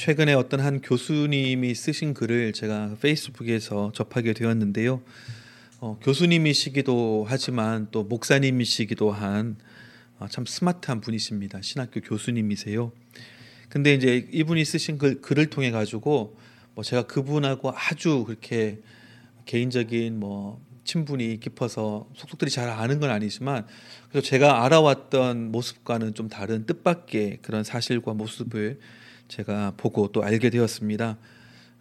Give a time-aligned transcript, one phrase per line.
[0.00, 5.02] 최근에 어떤 한 교수님이 쓰신 글을 제가 페이스북에서 접하게 되었는데요.
[5.78, 9.56] 어, 교수님이시기도 하지만 또 목사님이시기도 한참
[10.18, 11.60] 어, 스마트한 분이십니다.
[11.60, 12.92] 신학교 교수님이세요.
[13.68, 16.34] 근데 이제 이분이 쓰신 글, 글을 통해 가지고
[16.74, 18.80] 뭐 제가 그분하고 아주 그렇게
[19.44, 23.66] 개인적인 뭐 친분이 깊어서 속속들이 잘 아는 건 아니지만
[24.08, 28.78] 그래서 제가 알아왔던 모습과는 좀 다른 뜻밖의 그런 사실과 모습을
[29.30, 31.16] 제가 보고 또 알게 되었습니다.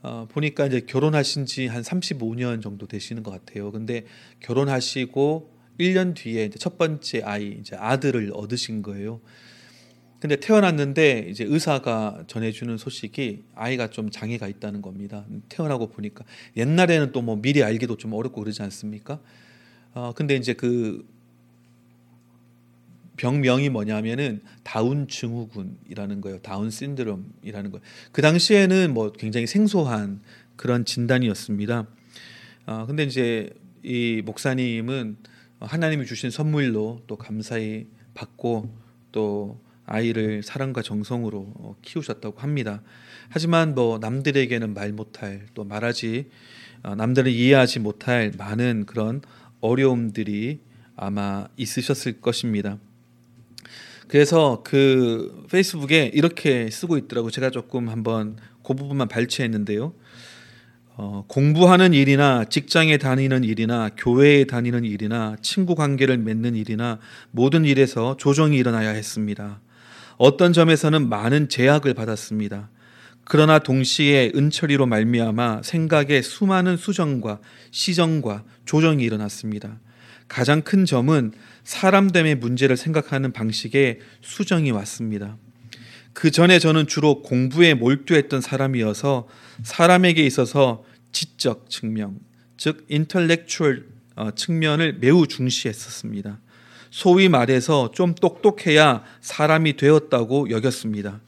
[0.01, 3.71] 어, 보니까 이제 결혼하신 지 한 35년 정도 되시는 것 같아요.
[3.71, 4.05] 근데
[4.39, 9.19] 결혼하시고 1년 뒤에 이제 첫 번째 아이 이제 아들을 얻으신 거예요.
[10.19, 15.25] 근데 태어났는데 이제 의사가 전해주는 소식이 아이가 좀 장애가 있다는 겁니다.
[15.49, 16.25] 태어나고 보니까
[16.57, 19.19] 옛날에는 또 뭐 미리 알기도 좀 어렵고 그러지 않습니까?
[19.93, 21.05] 어 근데 이제 그
[23.19, 26.39] 병명이 뭐냐면은 다운 증후군이라는 거예요.
[26.39, 27.83] 다운 신드롬이라는 거예요.
[28.13, 30.21] 그 당시에는 뭐 굉장히 생소한
[30.55, 31.85] 그런 진단이었습니다.
[32.65, 33.49] 어 근데 이제
[33.83, 35.17] 이 목사님은
[35.59, 38.73] 하나님이 주신 선물로 또 감사히 받고
[39.11, 42.81] 또 아이를 사랑과 정성으로 어, 키우셨다고 합니다.
[43.27, 46.29] 하지만 뭐 남들에게는 말 못할 또 말하지
[46.83, 49.21] 어, 남들은 이해하지 못할 많은 그런
[49.59, 50.61] 어려움들이
[50.95, 52.77] 아마 있으셨을 것입니다.
[54.09, 59.93] 그래서 그 페이스북에 이렇게 쓰고 있더라고 제가 조금 한번 그 부분만 발췌했는데요.
[60.95, 66.97] 어, 공부하는 일이나 직장에 다니는 일이나 교회에 다니는 일이나 친구 관계를 맺는 일이나
[67.29, 69.61] 모든 일에서 조정이 일어나야 했습니다.
[70.17, 72.69] 어떤 점에서는 많은 제약을 받았습니다.
[73.25, 79.79] 그러나 동시에 은철이로 말미암아 생각에 수많은 수정과 시정과 조정이 일어났습니다.
[80.27, 81.31] 가장 큰 점은
[81.69, 85.37] 사람됨의 문제를 생각하는 방식에 수정이 왔습니다.
[86.13, 89.27] 그 전에 저는 주로 공부에 몰두했던 사람이어서
[89.61, 92.21] 사람에게 있어서 지적 측면,
[92.57, 96.39] 즉 인텔렉추얼 어, 측면을 매우 중시했었습니다.
[96.89, 101.21] 소위 말해서 좀 똑똑해야 사람이 되었다고 여겼습니다.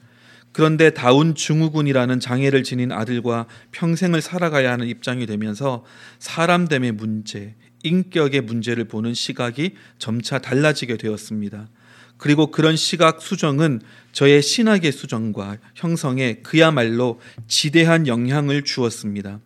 [0.53, 5.85] 그런데 다운 증후군이라는 장애를 지닌 아들과 평생을 살아가야 하는 입장이 되면서
[6.17, 11.69] 사람됨의 문제, 인격의 문제를 보는 시각이 점차 달라지게 되었습니다.
[12.17, 13.81] 그리고 그런 시각 수정은
[14.11, 19.39] 저의 신학의 수정과 형성에 그야말로 지대한 영향을 주었습니다.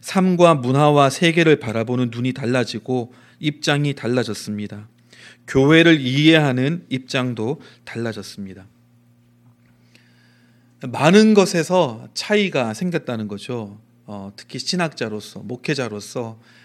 [0.00, 4.88] 삶과 문화와 세계를 바라보는 눈이 달라지고 입장이 달라졌습니다.
[5.46, 8.66] 교회를 이해하는 입장도 달라졌습니다.
[10.88, 13.80] 많은 것에서 차이가 생겼다는 거죠.
[14.06, 16.57] 어, 특히 신학자로서, 목회자로서 어,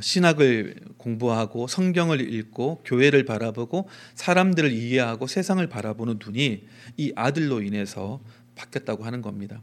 [0.00, 6.64] 신학을 공부하고 성경을 읽고 교회를 바라보고 사람들을 이해하고 세상을 바라보는 눈이
[6.96, 8.20] 이 아들로 인해서
[8.54, 9.60] 바뀌었다고 하는 겁니다.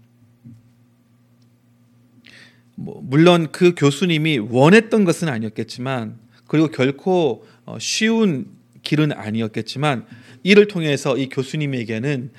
[2.75, 6.17] 뭐, 물론 그 교수님이 원했던 것은 아니었겠지만
[6.47, 8.47] 그리고 결코 어, 쉬운
[8.83, 10.05] 길은 아니었겠지만
[10.43, 12.31] 이를 통해서 이 교수님에게는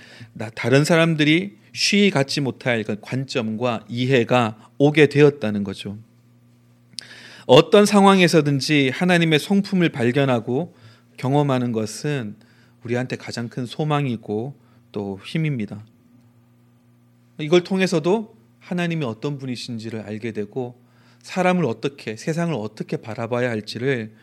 [0.55, 5.99] 다른 사람들이 쉬이 갖지 못할 그 관점과 이해가 오게 되었다는 거죠.
[7.47, 10.75] 어떤 상황에서든지 하나님의 성품을 발견하고
[11.17, 12.37] 경험하는 것은
[12.85, 14.57] 우리한테 가장 큰 소망이고
[14.93, 15.85] 또 힘입니다.
[17.39, 20.81] 이걸 통해서도 하나님이 어떤 분이신지를 알게 되고
[21.23, 24.15] 사람을 어떻게 세상을 어떻게 바라봐야 할지를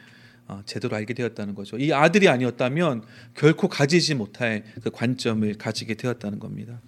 [0.47, 1.77] 어, 제대로 알게 되었다는 거죠.
[1.77, 3.03] 이 아들이 아니었다면
[3.35, 6.81] 결코 가지지 못할 그 관점을 가지게 되었다는 겁니다.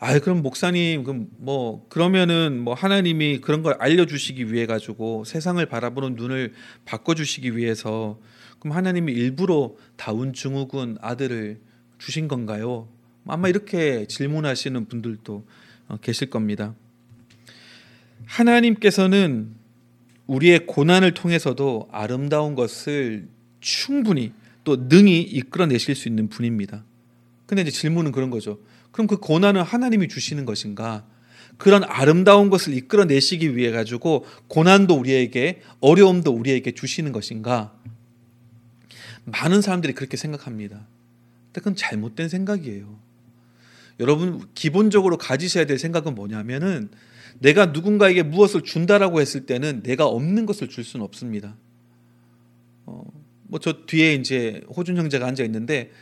[0.00, 6.14] 아, 그럼 목사님, 그럼 뭐 그러면은 뭐 하나님이 그런 걸 알려주시기 위해 가지고 세상을 바라보는
[6.14, 6.54] 눈을
[6.84, 8.20] 바꿔주시기 위해서
[8.60, 11.60] 그럼 하나님이 일부러 다운 증후군 아들을
[11.98, 12.88] 주신 건가요?
[13.26, 15.46] 아마 이렇게 질문하시는 분들도
[15.88, 16.74] 어, 계실 겁니다.
[18.26, 19.54] 하나님께서는
[20.26, 23.26] 우리의 고난을 통해서도 아름다운 것을
[23.60, 24.32] 충분히
[24.62, 26.84] 또 능히 이끌어내실 수 있는 분입니다.
[27.46, 28.60] 근데 이제 질문은 그런 거죠.
[28.98, 31.06] 그럼 그 고난은 하나님이 주시는 것인가?
[31.56, 37.72] 그런 아름다운 것을 이끌어내시기 위해 가지고 고난도 우리에게 어려움도 우리에게 주시는 것인가?
[39.24, 40.78] 많은 사람들이 그렇게 생각합니다.
[41.46, 42.98] 근데 그건 잘못된 생각이에요.
[44.00, 46.88] 여러분 기본적으로 가지셔야 될 생각은 뭐냐면은
[47.38, 51.56] 내가 누군가에게 무엇을 준다라고 했을 때는 내가 없는 것을 줄 수는 없습니다.
[52.84, 53.04] 어,
[53.44, 55.92] 뭐 저 뒤에 이제 호준 형제가 앉아 있는데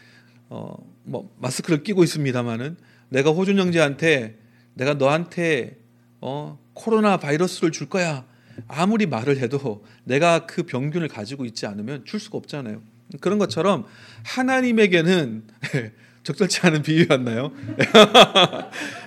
[0.48, 2.76] 어, 뭐 마스크를 끼고 있습니다만은
[3.08, 4.38] 내가 호준 형제한테
[4.74, 5.78] 내가 너한테
[6.20, 8.26] 어, 코로나 바이러스를 줄 거야.
[8.68, 12.82] 아무리 말을 해도 내가 그 병균을 가지고 있지 않으면 줄 수가 없잖아요.
[13.20, 13.84] 그런 것처럼
[14.24, 15.44] 하나님에게는
[16.22, 17.52] 적절치 않은 비유였나요?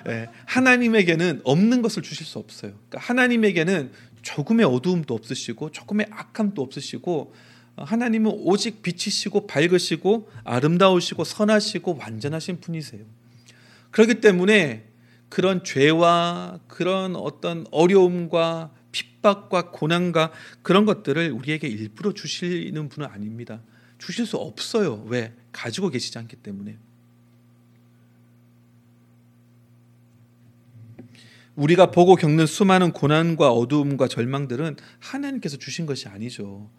[0.06, 2.72] 네, 하나님에게는 없는 것을 주실 수 없어요.
[2.88, 3.92] 그러니까 하나님에게는
[4.22, 7.34] 조금의 어두움도 없으시고 조금의 악함도 없으시고
[7.86, 13.04] 하나님은 오직 빛이시고 밝으시고 아름다우시고 선하시고 완전하신 분이세요.
[13.92, 14.86] 그렇기 때문에
[15.30, 20.32] 그런 죄와 그런 어떤 어려움과 핍박과 고난과
[20.62, 23.62] 그런 것들을 우리에게 일부러 주시는 분은 아닙니다.
[23.98, 25.04] 주실 수 없어요.
[25.08, 25.34] 왜?
[25.52, 26.78] 가지고 계시지 않기 때문에.
[31.56, 36.70] 우리가 보고 겪는 수많은 고난과 어두움과 절망들은 하나님께서 주신 것이 아니죠.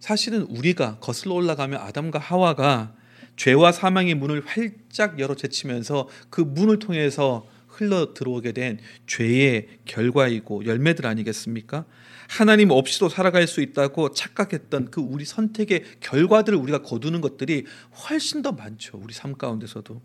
[0.00, 2.94] 사실은 우리가 거슬러 올라가면 아담과 하와가
[3.36, 11.06] 죄와 사망의 문을 활짝 열어 제치면서 그 문을 통해서 흘러 들어오게 된 죄의 결과이고 열매들
[11.06, 11.84] 아니겠습니까?
[12.28, 17.66] 하나님 없이도 살아갈 수 있다고 착각했던 그 우리 선택의 결과들을 우리가 거두는 것들이
[18.08, 18.98] 훨씬 더 많죠.
[19.02, 20.00] 우리 삶 가운데서도.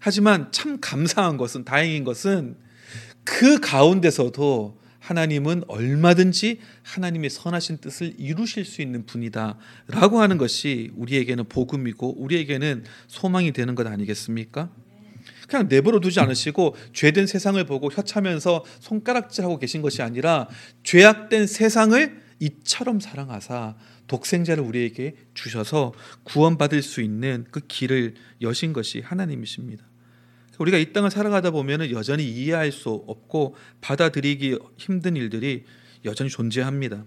[0.00, 2.56] 하지만 참 감사한 것은 다행인 것은
[3.22, 12.22] 그 가운데서도 하나님은 얼마든지 하나님의 선하신 뜻을 이루실 수 있는 분이다라고 하는 것이 우리에게는 복음이고
[12.22, 14.70] 우리에게는 소망이 되는 것 아니겠습니까?
[15.46, 20.48] 그냥 내버려 두지 않으시고 죄된 세상을 보고 혀차면서 손가락질하고 계신 것이 아니라
[20.84, 23.76] 죄악된 세상을 이처럼 사랑하사
[24.06, 25.92] 독생자를 우리에게 주셔서
[26.24, 29.84] 구원받을 수 있는 그 길을 여신 것이 하나님이십니다.
[30.58, 35.64] 우리가 이 땅을 살아가다 보면 여전히 이해할 수 없고 받아들이기 힘든 일들이
[36.04, 37.04] 여전히 존재합니다.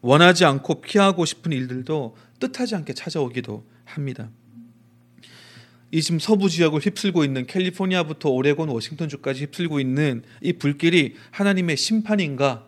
[0.00, 4.30] 원하지 않고 피하고 싶은 일들도 뜻하지 않게 찾아오기도 합니다.
[5.92, 12.66] 이 지금 서부 지역을 휩쓸고 있는 캘리포니아부터 오레곤, 워싱턴주까지 휩쓸고 있는 이 불길이 하나님의 심판인가?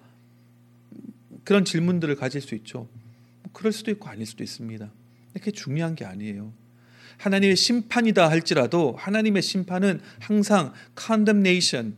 [1.42, 2.88] 그런 질문들을 가질 수 있죠.
[3.52, 4.90] 그럴 수도 있고 아닐 수도 있습니다.
[5.32, 6.52] 그게 중요한 게 아니에요.
[7.18, 11.96] 하나님의 심판이다 할지라도 하나님의 심판은 항상 condemnation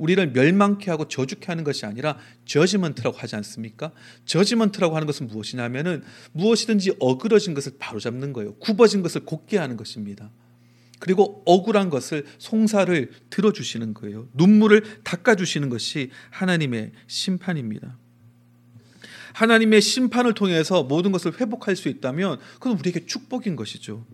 [0.00, 3.92] 우리를 멸망케 하고 저주케 하는 것이 아니라 저지먼트라고 하지 않습니까?
[4.24, 6.02] 저지먼트라고 하는 것은 무엇이냐면은
[6.32, 8.54] 무엇이든지 어그러진 것을 바로잡는 거예요.
[8.54, 10.30] 굽어진 것을 곧게 하는 것입니다.
[11.00, 14.28] 그리고 억울한 것을 송사를 들어 주시는 거예요.
[14.34, 17.98] 눈물을 닦아 주시는 것이 하나님의 심판입니다.
[19.40, 24.04] 하나님의 심판을 통해서 모든 것을 회복할 수 있다면 그건 우리에게 축복인 것이죠.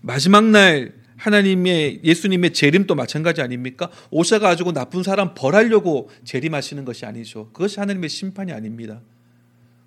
[0.00, 3.90] 마지막 날 하나님의 예수님의 재림도 마찬가지 아닙니까?
[4.10, 7.50] 오셔 가지고 나쁜 사람 벌하려고 재림하시는 것이 아니죠.
[7.52, 9.02] 그것이 하나님의 심판이 아닙니다.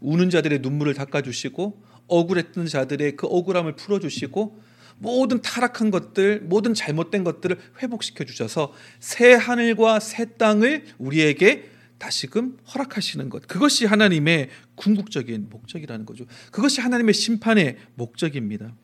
[0.01, 4.61] 우는 자들의 눈물을 닦아 주시고 억울했던 자들의 그 억울함을 풀어 주시고
[4.99, 11.72] 모든 타락한 것들, 모든 잘못된 것들을 회복시켜 주셔서 새 하늘과 새 땅을 우리에게
[12.03, 13.47] 다시금 허락하시는 것.
[13.47, 16.25] 그것이 하나님의 궁극적인 목적이라는 거죠.
[16.51, 18.75] 그것이 하나님의 심판의 목적입니다.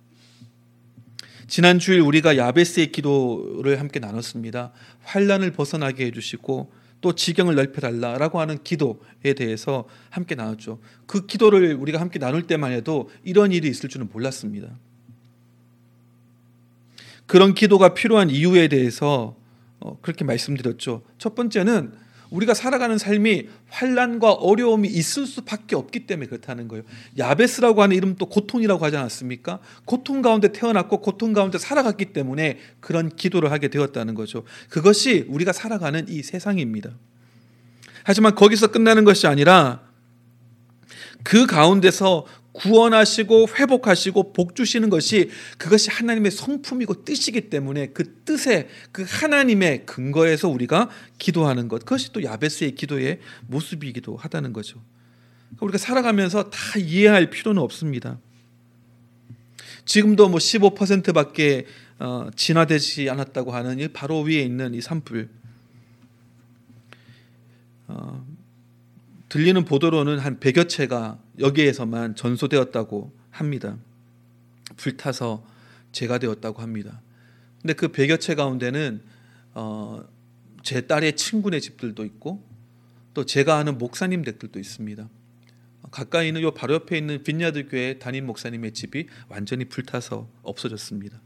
[1.48, 4.72] 지난 주일 우리가 야베스의 기도를 함께 나눴습니다.
[5.02, 6.72] 환란을 벗어나게 해 주시고
[7.02, 10.80] 또 지경을 넓혀 달라라고 하는 기도에 대해서 함께 나눴죠.
[11.06, 14.78] 그 기도를 우리가 함께 나눌 때만 해도 이런 일이 있을 줄은 몰랐습니다.
[17.26, 19.36] 그런 기도가 필요한 이유에 대해서
[19.80, 21.04] 어, 그렇게 말씀드렸죠.
[21.18, 26.84] 첫 번째는 우리가 살아가는 삶이 환란과 어려움이 있을 수밖에 없기 때문에 그렇다는 거예요.
[27.18, 29.60] 야베스라고 하는 이름 또 고통이라고 하지 않았습니까?
[29.86, 34.44] 고통 가운데 태어났고 고통 가운데 살아갔기 때문에 그런 기도를 하게 되었다는 거죠.
[34.70, 36.92] 그것이 우리가 살아가는 이 세상입니다.
[38.04, 39.82] 하지만 거기서 끝나는 것이 아니라
[41.24, 49.06] 그 가운데서 구원하시고 회복하시고 복 주시는 것이 그것이 하나님의 성품이고 뜻이기 때문에 그 뜻에 그
[49.08, 50.90] 하나님의 근거에서 우리가
[51.20, 54.82] 기도하는 것 그것이 또 야베스의 기도의 모습이기도 하다는 거죠.
[55.50, 58.20] 그러니까 우리가 살아가면서 다 이해할 필요는 없습니다.
[59.86, 61.66] 지금도 뭐 15%밖에
[62.00, 65.30] 어, 진화되지 않았다고 하는 이 바로 위에 있는 이 산불.
[69.30, 73.78] 어, 들리는 보도로는 한 100여 채가 여기에서만 전소되었다고 합니다.
[74.76, 75.46] 불타서
[75.92, 77.02] 재가 되었다고 합니다.
[77.62, 79.02] 근데 그 100여 채 가운데는
[79.54, 80.04] 어,
[80.64, 82.44] 제 딸의 친구네 집들도 있고
[83.14, 85.08] 또 제가 아는 목사님 댁들도 있습니다.
[85.92, 91.20] 가까이 있는 요 바로 옆에 있는 빈야드 교회 담임 목사님의 집이 완전히 불타서 없어졌습니다.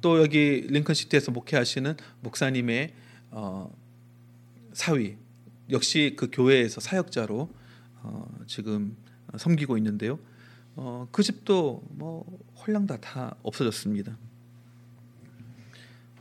[0.00, 2.92] 또 여기 링컨 시티에서 목회하시는 목사님의
[3.30, 3.72] 어,
[4.72, 5.16] 사위
[5.72, 7.48] 역시 그 교회에서 사역자로
[8.02, 8.96] 어, 지금
[9.36, 10.18] 섬기고 있는데요.
[10.76, 12.24] 어, 그 집도 뭐
[12.56, 14.16] 홀랑다 다 없어졌습니다.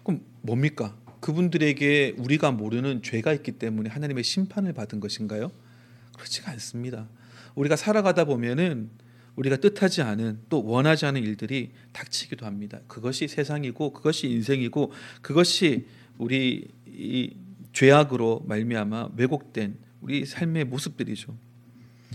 [0.03, 0.97] 그럼 뭡니까?
[1.19, 5.51] 그분들에게 우리가 모르는 죄가 있기 때문에 하나님의 심판을 받은 것인가요?
[6.15, 7.07] 그렇지가 않습니다.
[7.55, 8.89] 우리가 살아가다 보면은
[9.35, 12.79] 우리가 뜻하지 않은 또 원하지 않은 일들이 닥치기도 합니다.
[12.87, 14.91] 그것이 세상이고 그것이 인생이고
[15.21, 17.35] 그것이 우리 이
[17.73, 21.35] 죄악으로 말미암아 왜곡된 우리 삶의 모습들이죠.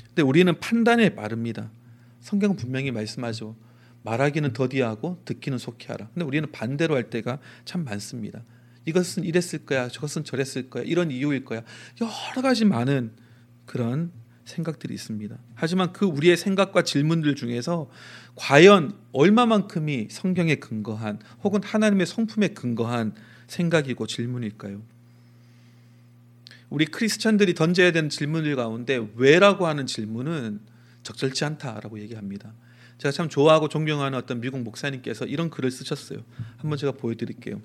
[0.09, 1.71] 근데 우리는 판단에 빠릅니다.
[2.21, 3.57] 성경은 분명히 말씀하죠.
[4.03, 6.09] 말하기는 더디하고 듣기는 속히 하라.
[6.15, 8.43] 근데 우리는 반대로 할 때가 참 많습니다.
[8.85, 11.63] 이것은 이랬을 거야, 저것은 저랬을 거야, 이런 이유일 거야.
[12.01, 13.13] 여러 가지 많은
[13.65, 14.13] 그런
[14.45, 15.37] 생각들이 있습니다.
[15.55, 17.91] 하지만 그 우리의 생각과 질문들 중에서
[18.37, 23.15] 과연 얼마만큼이 성경에 근거한 혹은 하나님의 성품에 근거한
[23.49, 24.83] 생각이고 질문일까요?
[26.71, 30.61] 우리 크리스천들이 던져야 되는 질문들 가운데 왜라고 하는 질문은
[31.03, 32.53] 적절치 않다라고 얘기합니다.
[32.99, 36.21] 제가 참 좋아하고 존경하는 어떤 미국 목사님께서 이런 글을 쓰셨어요.
[36.57, 37.61] 한번 제가 보여드릴게요.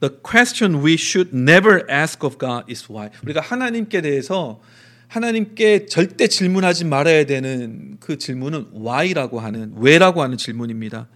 [0.00, 3.10] The question we should never ask of God is why.
[3.22, 4.60] 우리가 하나님께 대해서
[5.08, 11.06] 하나님께 절대 질문하지 말아야 되는 그 질문은 why라고 하는 왜라고 하는 질문입니다.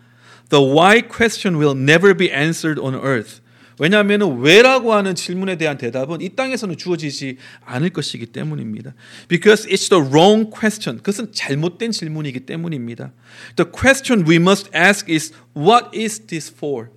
[0.50, 3.40] The why question will never be answered on earth.
[3.78, 8.94] 왜냐하면 왜라고 하는 질문에 대한 대답은 이 땅에서는 주어지지 않을 것이기 때문입니다.
[9.28, 10.98] Because it's the wrong question.
[10.98, 13.12] 그것은 잘못된 질문이기 때문입니다.
[13.56, 16.88] The question we must ask is what is this for?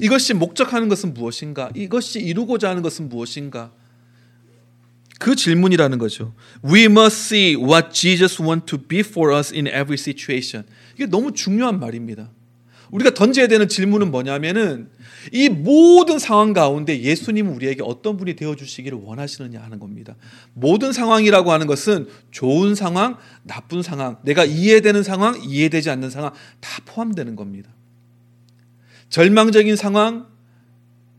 [0.00, 1.70] 이것이 목적하는 것은 무엇인가?
[1.74, 3.72] 이것이 이루고자 하는 것은 무엇인가?
[5.18, 6.34] 그 질문이라는 거죠.
[6.64, 10.66] We must see what Jesus want to be for us in every situation.
[10.94, 12.30] 이게 너무 중요한 말입니다.
[12.90, 14.88] 우리가 던져야 되는 질문은 뭐냐면은
[15.32, 20.16] 이 모든 상황 가운데 예수님은 우리에게 어떤 분이 되어 주시기를 원하시느냐 하는 겁니다.
[20.54, 26.82] 모든 상황이라고 하는 것은 좋은 상황, 나쁜 상황, 내가 이해되는 상황, 이해되지 않는 상황 다
[26.86, 27.70] 포함되는 겁니다.
[29.08, 30.26] 절망적인 상황,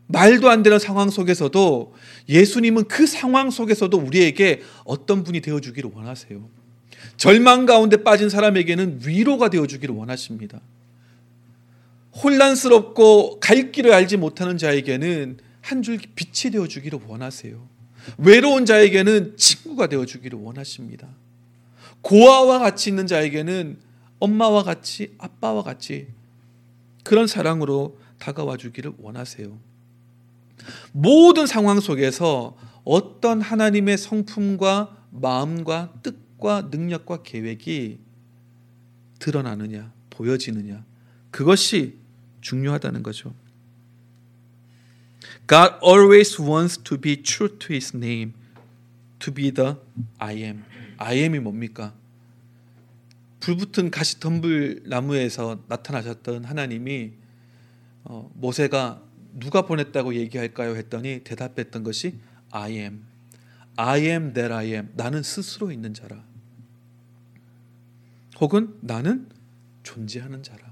[0.08, 1.94] 말도 안 되는 상황 속에서도
[2.28, 6.50] 예수님은 그 상황 속에서도 우리에게 어떤 분이 되어 주기를 원하세요.
[7.18, 10.60] 절망 가운데 빠진 사람에게는 위로가 되어 주기를 원하십니다.
[12.24, 17.68] 혼란스럽고 갈 길을 알지 못하는 자에게는 한 줄 빛이 되어 주기를 원하세요.
[18.18, 21.08] 외로운 자에게는 친구가 되어 주기를 원하십니다.
[22.02, 23.78] 고아와 같이 있는 자에게는
[24.20, 26.08] 엄마와 같이 아빠와 같이
[27.04, 29.58] 그런 사랑으로 다가와 주기를 원하세요.
[30.92, 38.00] 모든 상황 속에서 어떤 하나님의 성품과 마음과 뜻과 능력과 계획이
[39.20, 40.84] 드러나느냐, 보여지느냐,
[41.30, 42.01] 그것이
[42.42, 43.34] 중요하다는 거죠.
[45.48, 48.34] God always wants to be true to his name,
[49.20, 49.76] to be the
[50.18, 50.64] I am.
[50.98, 51.94] I am이 뭡니까?
[53.40, 57.12] 불붙은 가시덤불 나무에서 나타나셨던 하나님이
[58.04, 60.76] 어, 모세가 누가 보냈다고 얘기할까요?
[60.76, 62.20] 했더니 대답했던 것이
[62.52, 63.06] I am.
[63.78, 64.90] I am that I am.
[64.96, 66.24] 나는 스스로 있는 자라.
[68.40, 69.30] 혹은 나는
[69.84, 70.71] 존재하는 자라.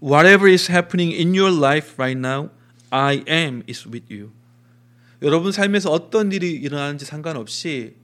[0.00, 2.50] Whatever is happening in your life right now,
[2.90, 4.32] I am is with you.
[5.22, 7.94] 여러분 삶에서 어떤 일이 일어나는지 상관없이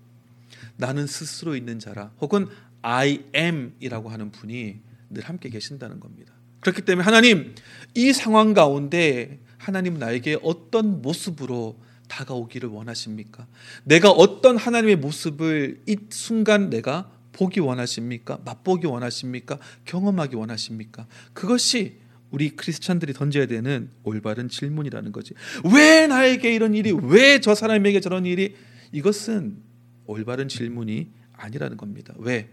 [0.76, 2.49] 나는 스스로 있는 자라 혹은
[2.80, 4.80] I am이라고 하는 분이
[5.11, 6.32] 늘 함께 계신다는 겁니다.
[6.61, 7.54] 그렇기 때문에 하나님
[7.94, 13.46] 이 상황 가운데 하나님 나에게 어떤 모습으로 다가오기를 원하십니까?
[13.84, 18.38] 내가 어떤 하나님의 모습을 이 순간 내가 보기 원하십니까?
[18.44, 19.58] 맛보기 원하십니까?
[19.84, 21.06] 경험하기 원하십니까?
[21.32, 25.34] 그것이 우리 크리스찬들이 던져야 되는 올바른 질문이라는 거지.
[25.74, 28.54] 왜 나에게 이런 일이, 왜 저 사람에게 저런 일이?
[28.92, 29.58] 이것은
[30.06, 32.14] 올바른 질문이 아니라는 겁니다.
[32.18, 32.48] 왜?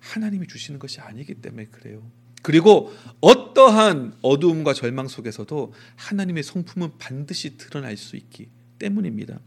[0.00, 2.02] 하나님이 주시는 것이 아니기 때문에 그래요.
[2.42, 8.48] 그리고 어떠한 어두움과 절망 속에서도 하나님의 성품은 반드시 드러날 수 있기
[8.78, 9.40] 때문입니다.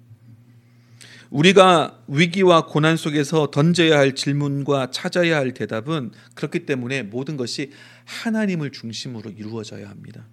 [1.29, 7.71] 우리가 위기와 고난 속에서 던져야 할 질문과 찾아야 할 대답은 그렇기 때문에 모든 것이
[8.05, 10.25] 하나님을 중심으로 이루어져야 합니다.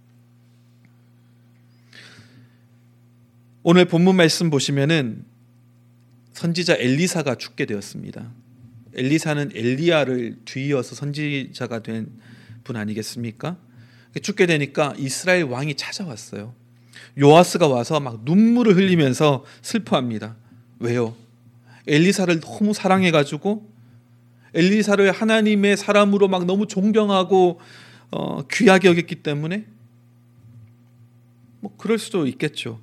[3.63, 5.25] 오늘 본문 말씀 보시면은
[6.33, 8.33] 선지자 엘리사가 죽게 되었습니다.
[8.95, 12.21] 엘리사는 엘리야를 뒤이어서 선지자가 된
[12.65, 13.57] 분 아니겠습니까?
[14.23, 16.55] 죽게 되니까 이스라엘 왕이 찾아왔어요.
[17.19, 20.37] 요아스가 와서 막 눈물을 흘리면서 슬퍼합니다.
[20.81, 21.15] 왜요?
[21.87, 23.71] 엘리사를 너무 사랑해 가지고
[24.55, 27.61] 엘리사를 하나님의 사람으로 막 너무 존경하고
[28.11, 29.67] 어, 귀하게 여겼기 때문에
[31.61, 32.81] 뭐 그럴 수도 있겠죠.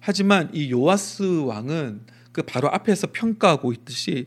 [0.00, 2.00] 하지만 이 요아스 왕은
[2.32, 4.26] 그 바로 앞에서 평가하고 있듯이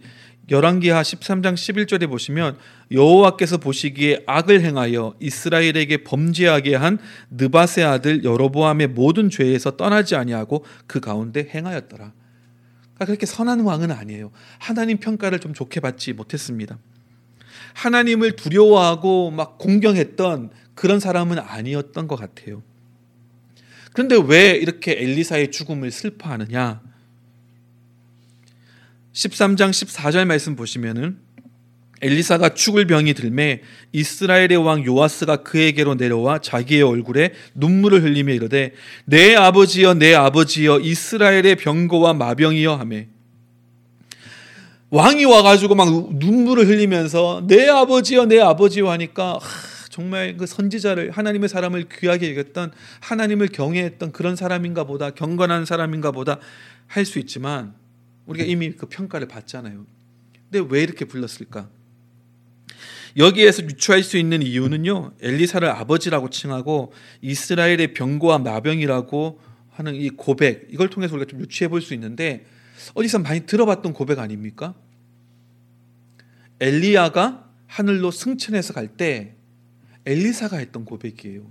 [0.51, 2.58] 열왕기하 13장 11절에 보시면
[2.91, 6.98] 여호와께서 보시기에 악을 행하여 이스라엘에게 범죄하게 한
[7.29, 12.12] 느바세 아들 여로보암의 모든 죄에서 떠나지 아니하고 그 가운데 행하였더라.
[13.00, 14.32] 그러니까 그렇게 선한 왕은 아니에요.
[14.58, 16.77] 하나님 평가를 좀 좋게 받지 못했습니다.
[17.74, 22.62] 하나님을 두려워하고 막 공경했던 그런 사람은 아니었던 것 같아요.
[23.94, 26.82] 그런데 왜 이렇게 엘리사의 죽음을 슬퍼하느냐?
[29.13, 31.20] 13장 14절 말씀 보시면은
[32.01, 38.74] 엘리사가 죽을 병이 들매 이스라엘의 왕 요아스가 그에게로 내려와 자기의 얼굴에 눈물을 흘리며 이르되
[39.06, 43.08] 내 아버지여 내 아버지여 이스라엘의 병거와 마병이여 하매
[44.91, 49.39] 왕이 와가지고 막 눈물을 흘리면서 내 아버지여 내 아버지여 하니까
[49.89, 56.39] 정말 그 선지자를 하나님의 사람을 귀하게 여겼던 하나님을 경외했던 그런 사람인가 보다 경건한 사람인가 보다
[56.88, 57.74] 할 수 있지만
[58.25, 59.86] 우리가 이미 그 평가를 받잖아요.
[60.50, 61.68] 근데 왜 이렇게 불렀을까?
[63.18, 65.13] 여기에서 유추할 수 있는 이유는요.
[65.22, 69.39] 엘리사를 아버지라고 칭하고 이스라엘의 병고와 마병이라고
[69.72, 72.46] 하는 이 고백 이걸 통해서 우리가 좀 유추해 볼 수 있는데
[72.94, 74.75] 어디서 많이 들어봤던 고백 아닙니까?
[76.60, 79.36] 엘리야가 하늘로 승천해서 갈 때
[80.06, 81.42] 엘리사가 했던 고백이에요.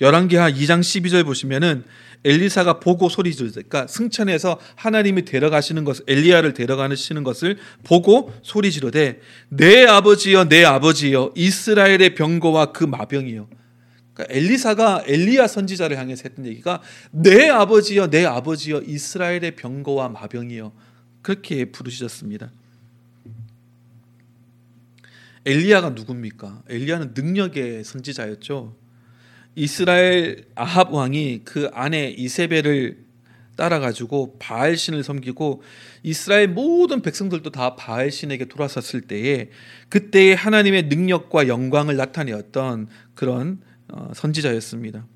[0.00, 1.84] 열왕기하 2장 12절 보시면은
[2.24, 9.20] 엘리사가 보고 소리 지르 그러니까 승천해서 하나님이 데려가시는 것 엘리야를 데려가시는 것을 보고 소리 지르되
[9.48, 13.48] 내 아버지여 내 아버지여 이스라엘의 병거와 그 마병이여
[14.14, 20.72] 그러니까 엘리사가 엘리야 선지자를 향해서 했던 얘기가 내 아버지여 내 아버지여 이스라엘의 병거와 마병이여
[21.22, 22.50] 그렇게 부르셨습니다.
[25.44, 26.62] 엘리야가 누굽니까?
[26.68, 28.74] 엘리야는 능력의 선지자였죠.
[29.56, 33.06] 이스라엘 아합 왕이 그 아내 이세벨을
[33.56, 35.62] 따라 가지고 바알 신을 섬기고
[36.02, 39.48] 이스라엘 모든 백성들도 다 바알 신에게 돌아섰을 때에
[39.88, 45.06] 그때의 하나님의 능력과 영광을 나타내었던 그런 어, 선지자였습니다.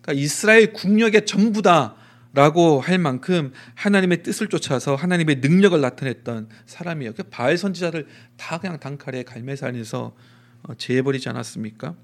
[0.00, 7.14] 그러니까 이스라엘 국력의 전부다라고 할 만큼 하나님의 뜻을 쫓아서 하나님의 능력을 나타냈던 사람이에요.
[7.14, 8.06] 그 바알 선지자를
[8.36, 10.14] 다 그냥 단칼에 갈매산에서
[10.62, 11.96] 어, 제해버리지 않았습니까?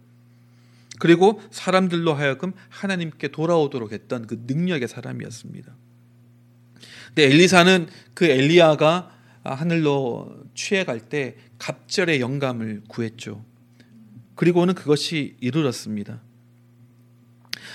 [1.02, 5.74] 그리고 사람들로 하여금 하나님께 돌아오도록 했던 그 능력의 사람이었습니다.
[7.08, 9.10] 근데 엘리사는 그 엘리야가
[9.42, 13.44] 하늘로 취해 갈 때 갑절의 영감을 구했죠.
[14.36, 16.22] 그리고는 그것이 이르렀습니다.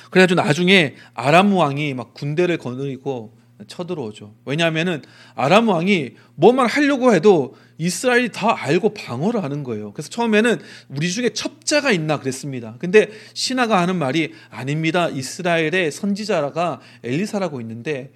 [0.09, 3.36] 그래가지고 나중에 아람 왕이 막 군대를 거느리고
[3.67, 4.35] 쳐들어오죠.
[4.45, 5.01] 왜냐하면은
[5.35, 9.93] 아람 왕이 뭐만 하려고 해도 이스라엘이 다 알고 방어를 하는 거예요.
[9.93, 12.75] 그래서 처음에는 우리 중에 첩자가 있나 그랬습니다.
[12.79, 15.09] 근데 신하가 하는 말이 아닙니다.
[15.09, 18.11] 이스라엘의 선지자가 엘리사라고 있는데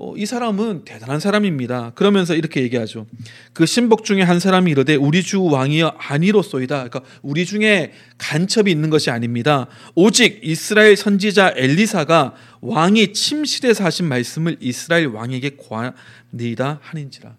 [0.00, 1.90] 어, 이 사람은 대단한 사람입니다.
[1.96, 3.06] 그러면서 이렇게 얘기하죠.
[3.52, 6.88] 그 신복 중에 한 사람이 이르되 우리 주 왕이여 아니로소이다.
[6.88, 9.66] 그러니까 우리 중에 간첩이 있는 것이 아닙니다.
[9.96, 17.36] 오직 이스라엘 선지자 엘리사가 왕이 침실에서 하신 말씀을 이스라엘 왕에게 관리다 하는지라.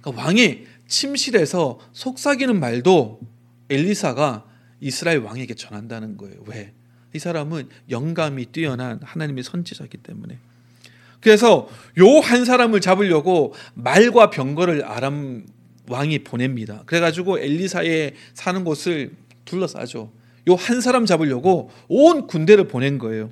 [0.00, 3.20] 그러니까 왕이 침실에서 속삭이는 말도
[3.68, 4.46] 엘리사가
[4.80, 6.42] 이스라엘 왕에게 전한다는 거예요.
[6.46, 6.72] 왜?
[7.14, 10.38] 이 사람은 영감이 뛰어난 하나님의 선지자이기 때문에.
[11.20, 15.46] 그래서 요 한 사람을 잡으려고 말과 병거를 아람
[15.88, 16.82] 왕이 보냅니다.
[16.86, 19.12] 그래가지고 엘리사의 사는 곳을
[19.44, 20.12] 둘러싸죠.
[20.48, 23.30] 요 한 사람 잡으려고 온 군대를 보낸 거예요.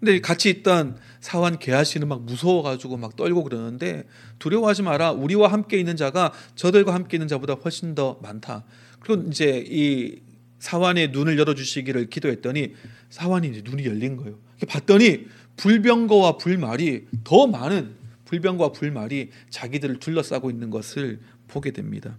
[0.00, 4.04] 근데 같이 있던 사환 게하시는 막 무서워가지고 막 떨고 그러는데
[4.38, 5.12] 두려워하지 마라.
[5.12, 8.64] 우리와 함께 있는 자가 저들과 함께 있는 자보다 훨씬 더 많다.
[9.00, 10.20] 그리고 이제 이
[10.58, 12.74] 사환의 눈을 열어주시기를 기도했더니
[13.10, 14.38] 사환이 이제 눈이 열린 거예요.
[14.68, 22.16] 봤더니 불병거와 불말이 더 많은 불병과 불말이 자기들을 둘러싸고 있는 것을 보게 됩니다.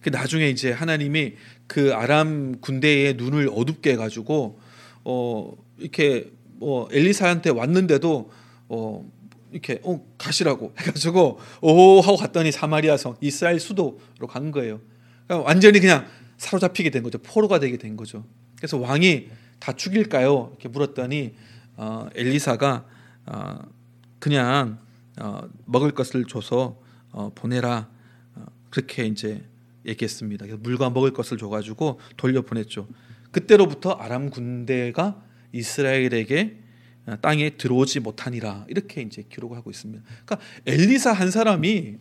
[0.00, 1.34] 그 나중에 이제 하나님이
[1.66, 4.58] 그 아람 군대의 눈을 어둡게 해가지고
[5.04, 8.30] 어 이렇게 뭐 엘리사한테 왔는데도
[8.68, 9.10] 어
[9.52, 14.80] 이렇게 어 가시라고 해가지고 오 하고 갔더니 사마리아 성 이스라엘 수도로 간 거예요.
[15.26, 16.06] 그러니까 완전히 그냥
[16.36, 17.18] 사로잡히게 된 거죠.
[17.18, 18.24] 포로가 되게 된 거죠.
[18.56, 19.28] 그래서 왕이
[19.60, 20.48] 다 죽일까요?
[20.52, 21.34] 이렇게 물었더니
[21.76, 22.86] 어, 엘리사가
[23.26, 23.58] 어,
[24.18, 24.78] 그냥
[25.20, 26.80] 어, 먹을 것을 줘서
[27.10, 27.88] 어, 보내라
[28.34, 29.44] 어, 그렇게 이제
[29.86, 30.46] 얘기했습니다.
[30.60, 32.88] 물과 먹을 것을 줘가지고 돌려 보냈죠.
[33.30, 36.58] 그때로부터 아람 군대가 이스라엘에게
[37.06, 40.02] 어, 땅에 들어오지 못하니라 이렇게 이제 기록을 하고 있습니다.
[40.24, 41.98] 그러니까 엘리사 한 사람이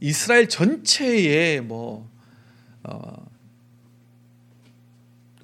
[0.00, 2.10] 이스라엘 전체의 뭐
[2.84, 3.26] 어,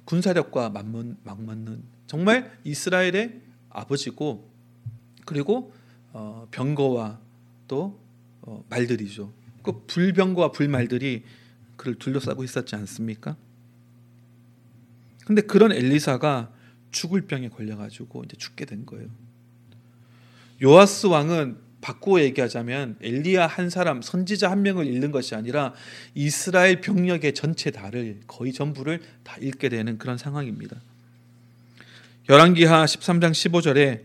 [0.05, 4.51] 군사력과 맞는, 맞는 정말 이스라엘의 아버지고
[5.25, 5.71] 그리고
[6.11, 7.21] 어, 병거와
[7.69, 8.01] 또
[8.41, 9.31] 어, 말들이죠.
[9.63, 11.23] 그 불병거와 불말들이
[11.77, 13.37] 그를 둘러싸고 있었지 않습니까?
[15.25, 16.51] 근데 그런 엘리사가
[16.91, 19.07] 죽을 병에 걸려가지고 이제 죽게 된 거예요.
[20.61, 25.73] 요아스 왕은 바꾸어 얘기하자면 엘리야 한 사람 선지자 한 명을 잃는 것이 아니라
[26.13, 30.81] 이스라엘 병력의 전체 다를 거의 전부를 다 잃게 되는 그런 상황입니다.
[32.29, 34.03] 열왕기하 13장 15절에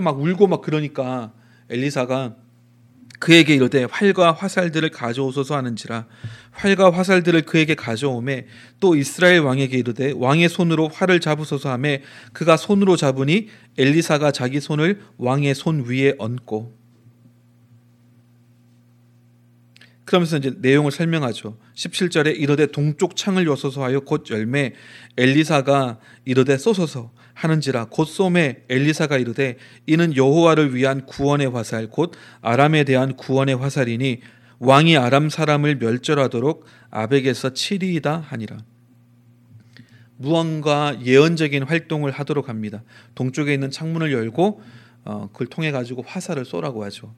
[0.00, 1.32] 막 울고 막 그러니까
[1.68, 2.36] 엘리사가
[3.18, 6.06] 그에게 이르되 활과 화살들을 가져오소서 하는지라
[6.52, 8.46] 활과 화살들을 그에게 가져오매
[8.78, 15.00] 또 이스라엘 왕에게 이르되 왕의 손으로 활을 잡으소서 하매 그가 손으로 잡으니 엘리사가 자기 손을
[15.16, 16.78] 왕의 손 위에 얹고
[20.08, 21.58] 그러면서 이제 내용을 설명하죠.
[21.74, 24.72] 17절에 이르되 동쪽 창을 여소서 하여 곧 열매
[25.18, 32.82] 엘리사가 이르되 쏘소서 하는지라 곧 쏘매 엘리사가 이르되 이는 여호와를 위한 구원의 화살 곧 아람에
[32.82, 34.20] 대한 구원의 화살이니
[34.58, 38.58] 왕이 아람 사람을 멸절하도록 아벡에서 치리이다 하니라.
[40.16, 42.82] 무언가 예언적인 활동을 하도록 합니다.
[43.14, 44.60] 동쪽에 있는 창문을 열고
[45.04, 47.14] 어, 그걸 통해 가지고 화살을 쏘라고 하죠.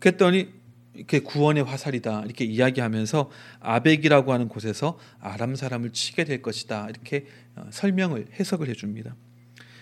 [0.00, 0.48] 그랬더니
[0.94, 7.26] 이렇게 구원의 화살이다 이렇게 이야기하면서 아벡이라고 하는 곳에서 아람 사람을 치게 될 것이다 이렇게
[7.56, 9.14] 어, 설명을 해석을 해줍니다.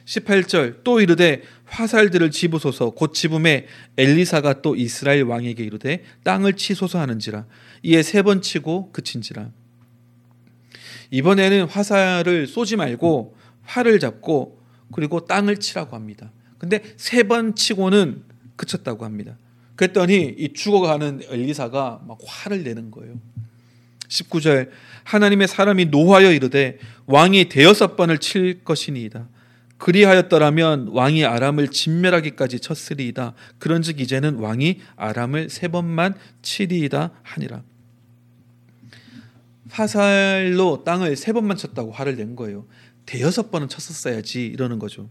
[0.05, 3.67] 18절 또 이르되 화살들을 집으소서 곧 집음에
[3.99, 7.47] 엘리사가 또 이스라엘 왕에게 이르되 땅을 치소서 하는지라
[7.83, 9.51] 이에 세 번 치고 그친지라
[11.11, 14.61] 이번에는 화살을 쏘지 말고 활을 잡고
[14.93, 16.33] 그리고 땅을 치라고 합니다.
[16.59, 18.25] 근데 세 번 치고는
[18.57, 19.37] 그쳤다고 합니다.
[19.79, 23.15] 그랬더니 이 죽어가는 엘리사가 막 화를 내는 거예요.
[24.09, 24.71] 19절
[25.05, 29.29] 하나님의 사람이 노하여 이르되 왕이 대여섯 번을 칠 것이니이다.
[29.77, 33.35] 그리하였더라면 왕이 아람을 진멸하기까지 쳤으리이다.
[33.61, 37.63] 그런즉 이제는 왕이 아람을 세 번만 치리이다 하니라.
[39.71, 42.67] 화살로 땅을 세 번만 쳤다고 화를 낸 거예요.
[43.07, 45.09] 대여섯 번은 쳤었어야지 이러는 거죠.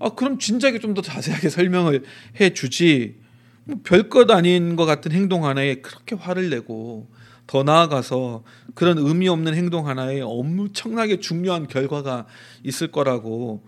[0.00, 2.02] 아 그럼 진작에 좀 더 자세하게 설명을
[2.40, 3.19] 해 주지.
[3.70, 7.08] 뭐 별것 아닌 것 같은 행동 하나에 그렇게 화를 내고
[7.46, 12.26] 더 나아가서 그런 의미 없는 행동 하나에 엄청나게 중요한 결과가
[12.64, 13.66] 있을 거라고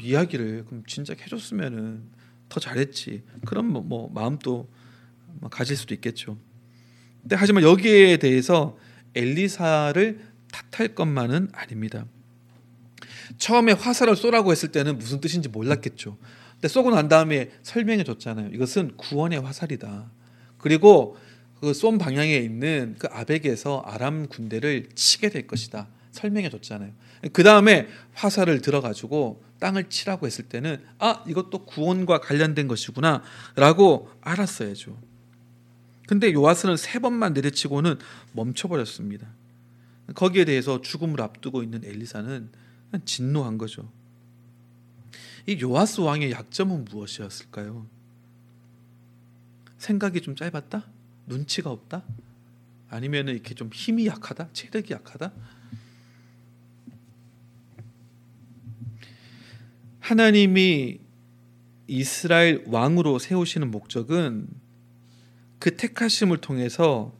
[0.00, 2.02] 이야기를 그럼 진작 해줬으면은
[2.48, 3.22] 더 잘했지.
[3.44, 4.68] 그런 뭐, 뭐 마음도
[5.50, 6.38] 가질 수도 있겠죠.
[7.22, 8.76] 근데 하지만 여기에 대해서
[9.14, 10.20] 엘리사를
[10.72, 12.06] 탓할 것만은 아닙니다.
[13.38, 16.16] 처음에 화살을 쏘라고 했을 때는 무슨 뜻인지 몰랐겠죠.
[16.64, 18.48] 근데 쏘고 난 다음에 설명해 줬잖아요.
[18.48, 20.10] 이것은 구원의 화살이다.
[20.56, 21.18] 그리고
[21.60, 25.88] 그 쏜 방향에 있는 그 아벡에서 아람 군대를 치게 될 것이다.
[26.12, 26.92] 설명해 줬잖아요.
[27.34, 34.98] 그 다음에 화살을 들어가지고 땅을 치라고 했을 때는 아 이것도 구원과 관련된 것이구나라고 알았어야죠.
[36.06, 37.98] 근데 요아스는 세 번만 내려치고는
[38.32, 39.26] 멈춰버렸습니다.
[40.14, 42.48] 거기에 대해서 죽음을 앞두고 있는 엘리사는
[43.04, 43.90] 진노한 거죠.
[45.46, 47.86] 이 요아스 왕의 약점은 무엇이었을까요?
[49.76, 50.86] 생각이 좀 짧았다?
[51.26, 52.02] 눈치가 없다?
[52.88, 54.48] 아니면 이렇게 좀 힘이 약하다?
[54.52, 55.32] 체력이 약하다?
[60.00, 61.00] 하나님이
[61.86, 64.48] 이스라엘 왕으로 세우시는 목적은
[65.58, 67.12] 그 택하심을 통해서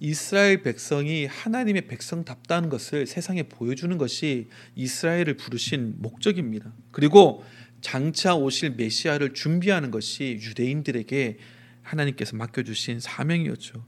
[0.00, 6.72] 이스라엘 백성이 하나님의 백성답다는 것을 세상에 보여주는 것이 이스라엘을 부르신 목적입니다.
[6.90, 7.44] 그리고
[7.82, 11.38] 장차 오실 메시아를 준비하는 것이 유대인들에게
[11.82, 13.84] 하나님께서 맡겨주신 사명이었죠.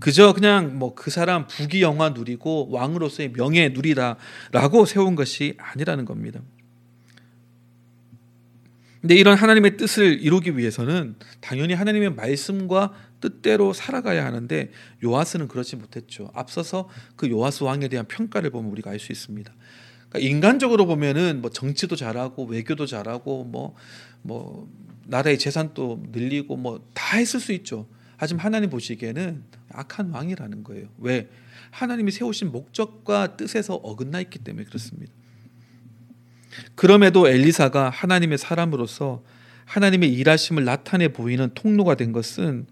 [0.00, 6.40] 그저 그냥 뭐 그 사람 부귀 영화 누리고 왕으로서의 명예 누리다라고 세운 것이 아니라는 겁니다.
[9.00, 14.70] 근데 이런 하나님의 뜻을 이루기 위해서는 당연히 하나님의 말씀과 뜻대로 살아가야 하는데
[15.02, 16.30] 요아스는 그렇지 못했죠.
[16.34, 19.50] 앞서서 그 요아스 왕에 대한 평가를 보면 우리가 알 수 있습니다.
[20.10, 23.76] 그러니까 인간적으로 보면은 뭐 정치도 잘하고 외교도 잘하고 뭐뭐
[24.22, 24.68] 뭐
[25.06, 27.86] 나라의 재산도 늘리고 뭐 다 했을 수 있죠.
[28.16, 30.88] 하지만 하나님 보시기에는 악한 왕이라는 거예요.
[30.98, 31.28] 왜?
[31.70, 35.12] 하나님이 세우신 목적과 뜻에서 어긋나 있기 때문에 그렇습니다.
[36.74, 39.24] 그럼에도 엘리사가 하나님의 사람으로서
[39.64, 42.66] 하나님의 일하심을 나타내 보이는 통로가 된 것은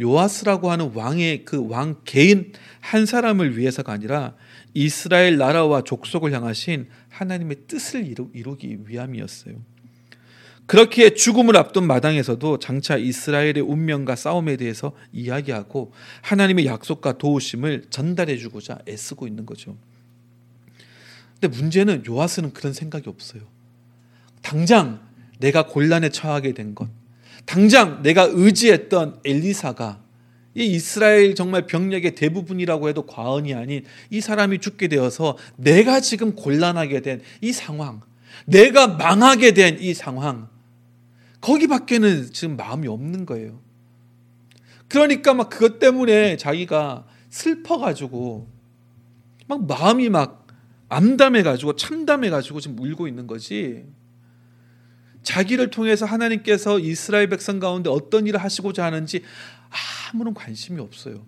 [0.00, 4.34] 요아스라고 하는 왕의 그 왕 개인 한 사람을 위해서가 아니라
[4.72, 9.56] 이스라엘 나라와 족속을 향하신 하나님의 뜻을 이루, 이루 기 위함이었어요.
[10.66, 18.78] 그렇게 죽음을 앞둔 마당에서도 장차 이스라엘의 운명과 싸움에 대해서 이야기하고 하나님의 약속과 도우심을 전달해 주고자
[18.88, 19.76] 애쓰고 있는 거죠.
[21.40, 23.42] 근데 문제는 요아스는 그런 생각이 없어요.
[24.42, 25.00] 당장
[25.40, 26.88] 내가 곤란에 처하게 된 것,
[27.50, 30.00] 당장 내가 의지했던 엘리사가
[30.54, 37.00] 이 이스라엘 정말 병력의 대부분이라고 해도 과언이 아닌 이 사람이 죽게 되어서 내가 지금 곤란하게
[37.00, 38.02] 된 이 상황,
[38.46, 40.48] 내가 망하게 된 이 상황,
[41.40, 43.60] 거기밖에는 지금 마음이 없는 거예요.
[44.86, 48.48] 그러니까 막 그것 때문에 자기가 슬퍼가지고
[49.48, 50.46] 막 마음이 막
[50.88, 53.86] 암담해가지고 참담해가지고 지금 울고 있는 거지.
[55.22, 59.22] 자기를 통해서 하나님께서 이스라엘 백성 가운데 어떤 일을 하시고자 하는지
[60.12, 61.24] 아무런 관심이 없어요.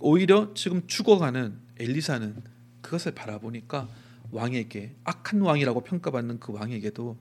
[0.00, 2.42] 오히려 지금 죽어가는 엘리사는
[2.80, 3.88] 그것을 바라보니까
[4.32, 7.16] 왕에게 악한 왕이라고 평가받는 그 왕에게도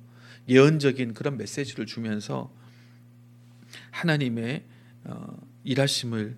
[0.48, 2.52] 예언적인 그런 메시지를 주면서
[3.92, 4.64] 하나님의
[5.06, 6.36] 어, 일하심을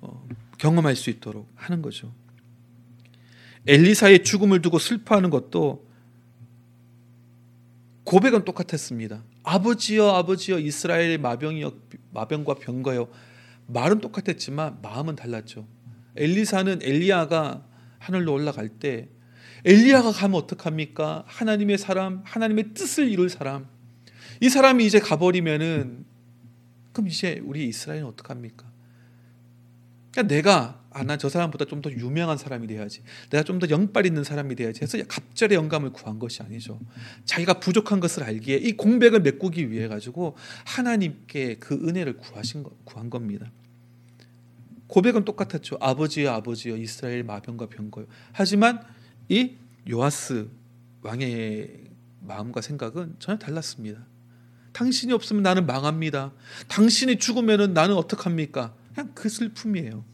[0.00, 0.28] 어,
[0.58, 2.12] 경험할 수 있도록 하는 거죠.
[3.66, 5.86] 엘리사의 죽음을 두고 슬퍼하는 것도
[8.12, 9.24] 고백은 똑같았습니다.
[9.42, 11.72] 아버지여 아버지여 이스라엘의 마병이여
[12.10, 13.08] 마병과 병거여
[13.68, 15.66] 말은 똑같았지만 마음은 달랐죠.
[16.16, 17.66] 엘리사는 엘리야가
[17.98, 19.08] 하늘로 올라갈 때
[19.64, 21.24] 엘리야가 가면 어떡합니까?
[21.26, 23.66] 하나님의 사람, 하나님의 뜻을 이룰 사람.
[24.42, 26.04] 이 사람이 이제 가버리면은
[26.92, 28.70] 그럼 이제 우리 이스라엘은 어떡합니까?
[30.10, 33.02] 그러니까 내가 아, 난 저 사람보다 좀 더 유명한 사람이 돼야지.
[33.30, 36.80] 내가 좀 더 영빨 있는 사람이 돼야지 해서 갑절의 영감을 구한 것이 아니죠.
[37.24, 43.10] 자기가 부족한 것을 알기에 이 공백을 메꾸기 위해 가지고 하나님께 그 은혜를 구하신 거, 구한
[43.10, 43.50] 겁니다.
[44.88, 45.78] 고백은 똑같았죠.
[45.80, 48.06] 아버지여 아버지여 이스라엘 마병과 병거요.
[48.32, 48.82] 하지만
[49.28, 49.56] 이
[49.90, 50.48] 요아스
[51.02, 51.84] 왕의
[52.20, 54.06] 마음과 생각은 전혀 달랐습니다.
[54.72, 56.32] 당신이 없으면 나는 망합니다.
[56.68, 58.74] 당신이 죽으면 나는 어떡합니까?
[58.94, 60.04] 그냥 그 슬픔이에요.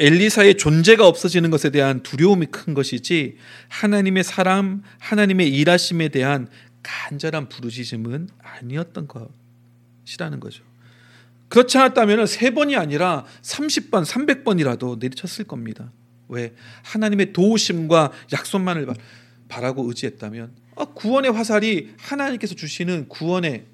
[0.00, 3.36] 엘리사의 존재가 없어지는 것에 대한 두려움이 큰 것이지
[3.68, 6.48] 하나님의 사람, 하나님의 일하심에 대한
[6.82, 9.08] 간절한 부르짖음은 아니었던
[10.06, 10.62] 것이라는 거죠.
[11.48, 15.90] 그렇지 않았다면 세 번이 아니라 30번, 300번이라도 내리쳤을 겁니다.
[16.28, 16.54] 왜?
[16.84, 18.86] 하나님의 도우심과 약속만을
[19.48, 23.64] 바라고 의지했다면 아, 구원의 화살이 하나님께서 주시는 구원의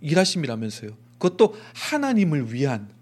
[0.00, 0.96] 일하심이라면서요.
[1.18, 2.95] 그것도 하나님을 위한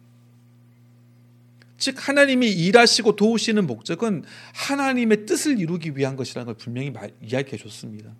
[1.76, 8.14] 즉 하나님이 일하시고 도우시는 목적은 하나님의 뜻을 이루기 위한 것이라는 걸 분명히 이야기해 줬습니다.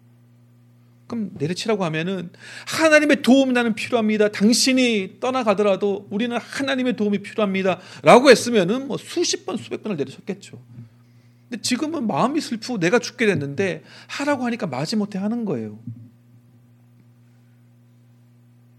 [1.06, 2.30] 그럼 내려치라고 하면은
[2.66, 4.28] 하나님의 도움이 나는 필요합니다.
[4.28, 10.60] 당신이 떠나가더라도 우리는 하나님의 도움이 필요합니다.라고 했으면은 뭐 수십 번 수백 번을 내려쳤겠죠.
[11.48, 15.78] 근데 지금은 마음이 슬프고 내가 죽게 됐는데 하라고 하니까 마지못해 하는 거예요.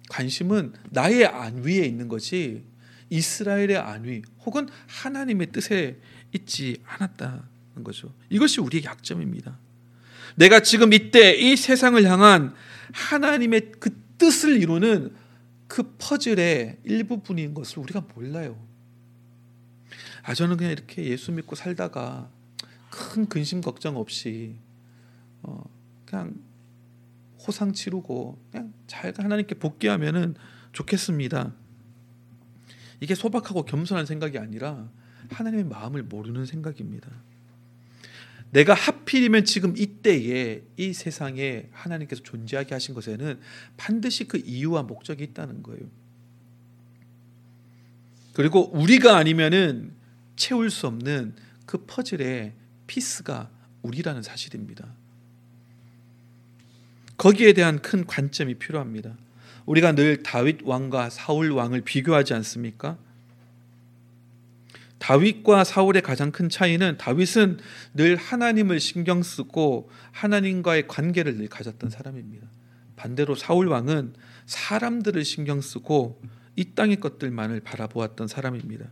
[0.10, 2.64] 관심은 나의 안 위에 있는 것이
[3.16, 6.00] 이스라엘의 안위 혹은 하나님의 뜻에
[6.34, 8.14] 있지 않았다는 거죠.
[8.30, 9.58] 이것이 우리의 약점입니다.
[10.36, 12.54] 내가 지금 이때 이 세상을 향한
[12.94, 15.16] 하나님의 그 뜻을 이루는
[15.68, 18.58] 그 퍼즐의 일부분인 것을 우리가 몰라요.
[20.24, 22.30] 아 저는 그냥 이렇게 예수 믿고 살다가
[22.90, 24.56] 큰 근심 걱정 없이
[25.44, 25.64] 어,
[26.06, 26.36] 그냥
[27.46, 30.36] 호상 치르고 그냥 잘 하나님께 복귀하면은
[30.72, 31.54] 좋겠습니다.
[33.00, 34.90] 이게 소박하고 겸손한 생각이 아니라
[35.30, 37.10] 하나님의 마음을 모르는 생각입니다.
[38.52, 43.40] 내가 하필이면 지금 이때에 이 세상에 하나님께서 존재하게 하신 것에는
[43.76, 45.82] 반드시 그 이유와 목적이 있다는 거예요.
[48.34, 49.94] 그리고 우리가 아니면은
[50.36, 52.54] 채울 수 없는 그 퍼즐의
[52.88, 53.50] 피스가
[53.82, 54.94] 우리라는 사실입니다.
[57.18, 59.18] 거기에 대한 큰 관점이 필요합니다.
[59.66, 62.98] 우리가 늘 다윗 왕과 사울 왕을 비교하지 않습니까?
[65.00, 67.60] 다윗과 사울의 가장 큰 차이는 다윗은
[67.94, 72.48] 늘 하나님을 신경 쓰고 하나님과의 관계를 늘 가졌던 사람입니다.
[72.96, 74.14] 반대로 사울 왕은
[74.46, 76.22] 사람들을 신경 쓰고
[76.56, 78.86] 이 땅의 것들만을 바라보았던 사람입니다.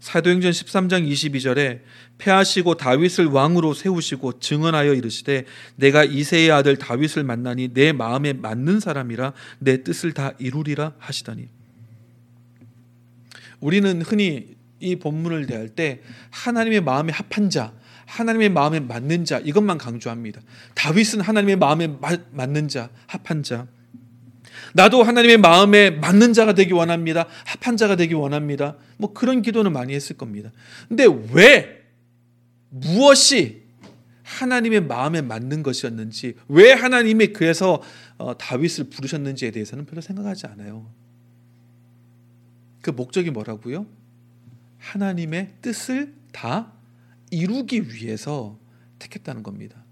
[0.00, 1.80] 사도행전 13장 22절에
[2.18, 5.44] 패하시고 다윗을 왕으로 세우시고 증언하여 이르시되
[5.76, 11.48] 내가 이세의 아들 다윗을 만나니 내 마음에 맞는 사람이라 내 뜻을 다 이루리라 하시더니
[13.60, 17.72] 우리는 흔히 이 본문을 대할 때 하나님의 마음에 합한 자,
[18.06, 20.40] 하나님의 마음에 맞는 자 이것만 강조합니다.
[20.74, 21.88] 다윗은 하나님의 마음에
[22.30, 23.66] 맞는 자, 합한 자.
[24.74, 27.26] 나도 하나님의 마음에 맞는 자가 되기 원합니다.
[27.44, 28.76] 합한 자가 되기 원합니다.
[28.96, 30.52] 뭐 그런 기도는 많이 했을 겁니다.
[30.88, 31.82] 근데 왜
[32.70, 33.62] 무엇이
[34.22, 37.82] 하나님의 마음에 맞는 것이었는지, 왜 하나님이 그래서
[38.18, 40.90] 어, 다윗을 부르셨는지에 대해서는 별로 생각하지 않아요.
[42.82, 43.86] 그 목적이 뭐라고요?
[44.78, 46.72] 하나님의 뜻을 다
[47.30, 48.58] 이루기 위해서
[48.98, 49.84] 택했다는 겁니다.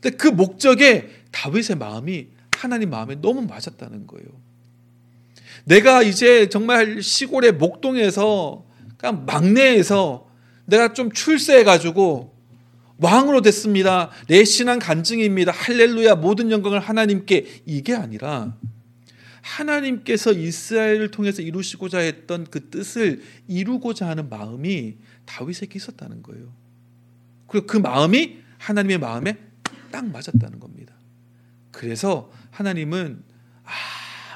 [0.00, 4.26] 근데 그 목적에 다윗의 마음이 하나님 마음에 너무 맞았다는 거예요.
[5.64, 10.28] 내가 이제 정말 시골의 목동에서 그냥 막내에서
[10.66, 12.34] 내가 좀 출세해가지고
[12.98, 14.10] 왕으로 됐습니다.
[14.28, 15.52] 내 신앙 간증입니다.
[15.52, 18.56] 할렐루야 모든 영광을 하나님께 이게 아니라
[19.40, 26.52] 하나님께서 이스라엘을 통해서 이루시고자 했던 그 뜻을 이루고자 하는 마음이 다윗에게 있었다는 거예요.
[27.46, 29.36] 그리고 그 마음이 하나님의 마음에
[29.90, 30.93] 딱 맞았다는 겁니다.
[31.74, 33.22] 그래서 하나님은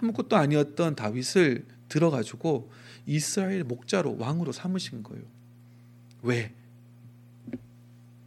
[0.00, 2.70] 아무것도 아니었던 다윗을 들어가지고
[3.06, 5.22] 이스라엘 목자로 왕으로 삼으신 거예요.
[6.22, 6.52] 왜?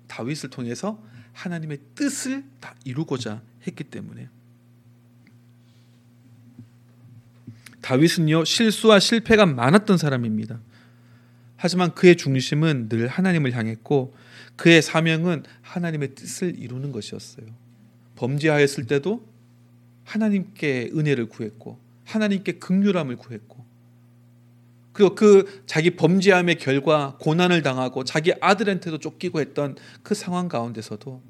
[0.08, 1.02] 다윗을 통해서
[1.34, 4.30] 하나님의 뜻을 다 이루고자 했기 때문에.
[7.82, 10.60] 다윗은요 실수와 실패가 많았던 사람입니다.
[11.58, 14.16] 하지만 그의 중심은 늘 하나님을 향했고
[14.56, 17.61] 그의 사명은 하나님의 뜻을 이루는 것이었어요.
[18.22, 19.26] 범죄하였을 때도
[20.04, 23.66] 하나님께 은혜를 구했고 하나님께 극률함을 구했고
[24.94, 31.22] 그리고 그 자기 범죄함의 결과 고난을 당하고 자기 아들한테도 쫓기고 했던 그 상황 가운데서도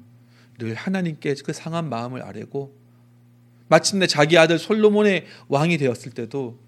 [0.58, 2.76] 늘 하나님께 그 상한 마음을 아뢰고
[3.68, 6.58] 마침내 자기 아들 솔로몬의 왕이 되었을 때도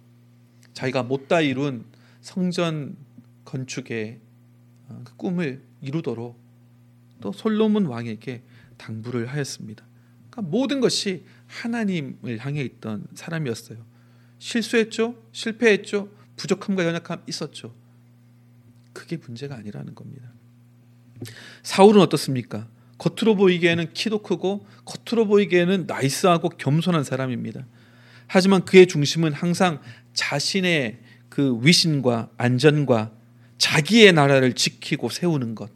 [0.73, 1.85] 자기가 못다 이룬
[2.23, 2.97] 성전
[3.45, 4.21] 건축의
[4.89, 6.39] 어, 그 꿈을 이루도록
[7.21, 8.43] 또 솔로몬 왕에게
[8.79, 9.85] 당부를 하였습니다.
[10.35, 13.79] 그러니까 모든 것이 하나님을 향해 있던 사람이었어요.
[14.39, 17.73] 실수했죠, 실패했죠, 부족함과 연약함 있었죠.
[18.93, 20.29] 그게 문제가 아니라는 겁니다.
[21.63, 22.69] 사울은 어떻습니까?
[22.99, 27.65] 겉으로 보이기에는 키도 크고 겉으로 보이기에는 나이스하고 겸손한 사람입니다.
[28.27, 29.81] 하지만 그의 중심은 항상
[30.15, 33.13] 자신의 그 위신과 안전과
[33.59, 35.71] 자기의 나라를 지키고 세우는 것.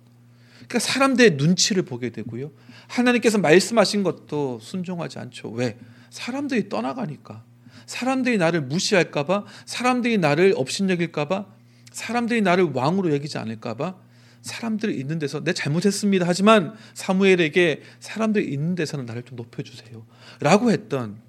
[0.68, 2.50] 그러니까 사람들의 눈치를 보게 되고요.
[2.86, 5.50] 하나님께서 말씀하신 것도 순종하지 않죠.
[5.50, 5.78] 왜?
[6.10, 7.42] 사람들이 떠나가니까.
[7.86, 11.46] 사람들이 나를 무시할까봐, 사람들이 나를 업신여길까봐,
[11.90, 13.96] 사람들이 나를 왕으로 여기지 않을까봐,
[14.42, 16.26] 사람들이 있는 데서 내 잘못했습니다.
[16.28, 20.06] 하지만 사무엘에게 사람들이 있는 데서는 나를 좀 높여주세요.
[20.40, 21.20] 라고 했던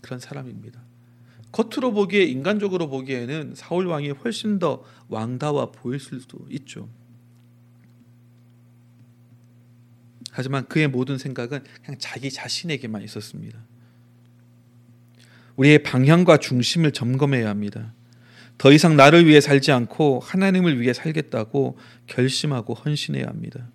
[0.00, 0.80] 그런 사람입니다.
[1.52, 6.88] 겉으로 보기에 인간적으로 보기에는 사울 왕이 훨씬 더 왕다워 보일 수도 있죠.
[10.30, 13.58] 하지만 그의 모든 생각은 그냥 자기 자신에게만 있었습니다.
[15.56, 17.92] 우리의 방향과 중심을 점검해야 합니다.
[18.56, 23.68] 더 이상 나를 위해 살지 않고 하나님을 위해 살겠다고 결심하고 헌신해야 합니다.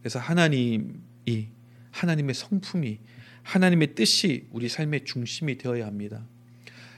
[0.00, 1.48] 그래서 하나님이
[1.90, 2.98] 하나님의 성품이
[3.42, 6.24] 하나님의 뜻이 우리 삶의 중심이 되어야 합니다.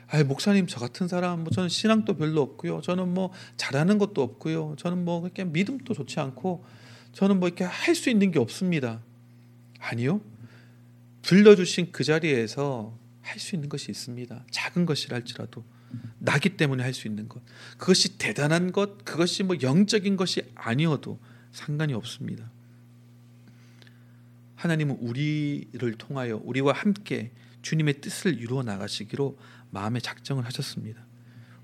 [0.08, 2.80] 아, 목사님 저 같은 사람 뭐 저는 신앙도 별로 없고요.
[2.82, 4.76] 저는 뭐 잘하는 것도 없고요.
[4.78, 6.64] 저는 뭐 그냥 믿음도 좋지 않고
[7.14, 9.00] 저는 뭐 이렇게 할 수 있는 게 없습니다.
[9.78, 10.20] 아니요.
[11.22, 14.44] 불러주신 그 자리에서 할 수 있는 것이 있습니다.
[14.50, 15.64] 작은 것이랄지라도
[16.18, 17.40] 나기 때문에 할 수 있는 것.
[17.78, 21.18] 그것이 대단한 것, 그것이 뭐 영적인 것이 아니어도
[21.52, 22.50] 상관이 없습니다.
[24.56, 27.30] 하나님은 우리를 통하여 우리와 함께
[27.62, 29.38] 주님의 뜻을 이루어 나가시기로
[29.70, 31.04] 마음의 작정을 하셨습니다.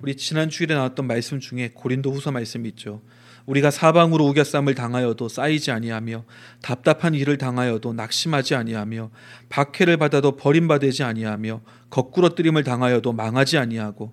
[0.00, 3.02] 우리 지난 주일에 나왔던 말씀 중에 고린도후서 말씀이 있죠.
[3.46, 6.24] 우리가 사방으로 우겨쌈을 당하여도 쌓이지 아니하며
[6.62, 9.10] 답답한 일을 당하여도 낙심하지 아니하며
[9.48, 14.12] 박해를 받아도 버림받지 아니하며 거꾸로 뜨림을 당하여도 망하지 아니하고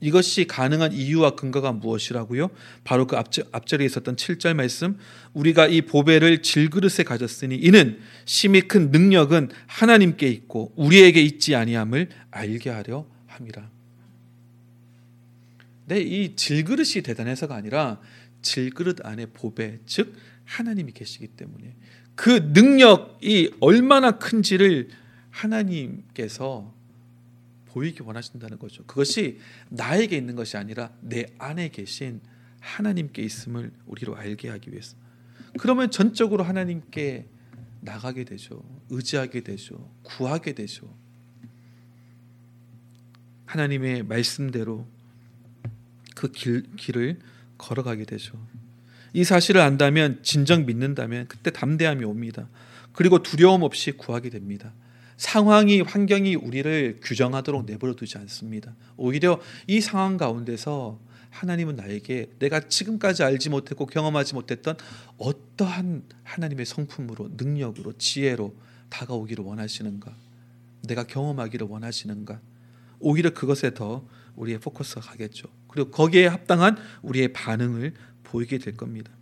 [0.00, 2.50] 이것이 가능한 이유와 근거가 무엇이라고요?
[2.84, 4.96] 바로 그 앞절에 있었던 7절 말씀
[5.32, 12.70] 우리가 이 보배를 질그릇에 가졌으니 이는 심히 큰 능력은 하나님께 있고 우리에게 있지 아니함을 알게
[12.70, 13.68] 하려 함이라.
[15.86, 17.98] 네, 이 질그릇이 대단해서가 아니라
[18.42, 21.76] 질그릇 안에 보배, 즉 하나님이 계시기 때문에
[22.14, 24.88] 그 능력이 얼마나 큰지를
[25.30, 26.74] 하나님께서
[27.66, 28.84] 보이기 원하신다는 거죠.
[28.86, 32.20] 그것이 나에게 있는 것이 아니라 내 안에 계신
[32.60, 34.96] 하나님께 있음을 우리로 알게 하기 위해서.
[35.60, 37.26] 그러면 전적으로 하나님께
[37.80, 38.64] 나가게 되죠.
[38.90, 39.92] 의지하게 되죠.
[40.02, 40.92] 구하게 되죠.
[43.46, 44.86] 하나님의 말씀대로
[46.14, 47.20] 그 길, 길을
[47.58, 48.38] 걸어가게 되죠.
[49.12, 52.48] 이 사실을 안다면 진정 믿는다면 그때 담대함이 옵니다.
[52.92, 54.72] 그리고 두려움 없이 구하게 됩니다.
[55.16, 58.74] 상황이 환경이 우리를 규정하도록 내버려 두지 않습니다.
[58.96, 64.76] 오히려 이 상황 가운데서 하나님은 나에게 내가 지금까지 알지 못했고 경험하지 못했던
[65.18, 68.54] 어떠한 하나님의 성품으로 능력으로 지혜로
[68.88, 70.14] 다가오기를 원하시는가?
[70.86, 72.40] 내가 경험하기를 원하시는가?
[73.00, 74.06] 오히려 그것에 더
[74.36, 75.48] 우리의 포커스가 가겠죠.
[75.68, 77.94] 그리고 거기에 합당한 우리의 반응을
[78.24, 79.12] 보이게 될 겁니다.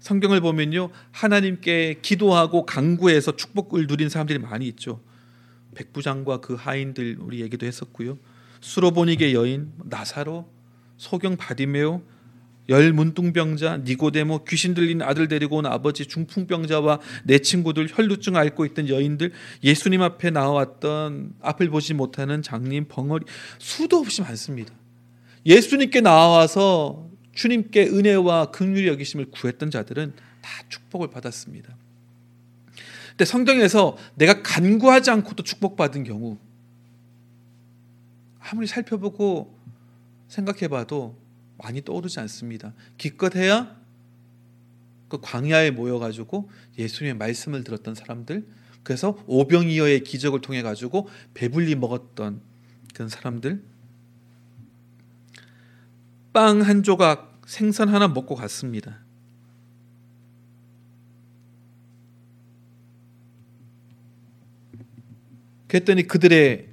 [0.00, 0.90] 성경을 보면요.
[1.10, 5.00] 하나님께 기도하고 강구해서 축복을 누린 사람들이 많이 있죠.
[5.74, 8.18] 백부장과 그 하인들 우리 얘기도 했었고요.
[8.60, 10.48] 수로보닉의 여인 나사로,
[10.96, 12.02] 소경 바디메오,
[12.68, 18.88] 열 문둥병자, 니고데모, 귀신 들린 아들 데리고 온 아버지 중풍병자와 내 친구들 혈루증 앓고 있던
[18.88, 23.24] 여인들, 예수님 앞에 나왔던 앞을 보지 못하는 장님 벙어리
[23.58, 24.74] 수도 없이 많습니다.
[25.46, 31.76] 예수님께 나와서 주님께 은혜와 긍휼히 여기심을 구했던 자들은 다 축복을 받았습니다.
[33.10, 36.38] 근데 성경에서 내가 간구하지 않고도 축복받은 경우
[38.40, 39.56] 아무리 살펴보고
[40.28, 41.16] 생각해봐도
[41.58, 42.74] 많이 떠오르지 않습니다.
[42.98, 43.76] 기껏해야
[45.08, 48.46] 그 광야에 모여가지고 예수님의 말씀을 들었던 사람들,
[48.82, 52.40] 그래서 오병이어의 기적을 통해 가지고 배불리 먹었던
[52.92, 53.62] 그런 사람들,
[56.36, 58.98] 빵 한 조각, 생선 하나 먹고 갔습니다.
[65.66, 66.68] 그랬더니 그들의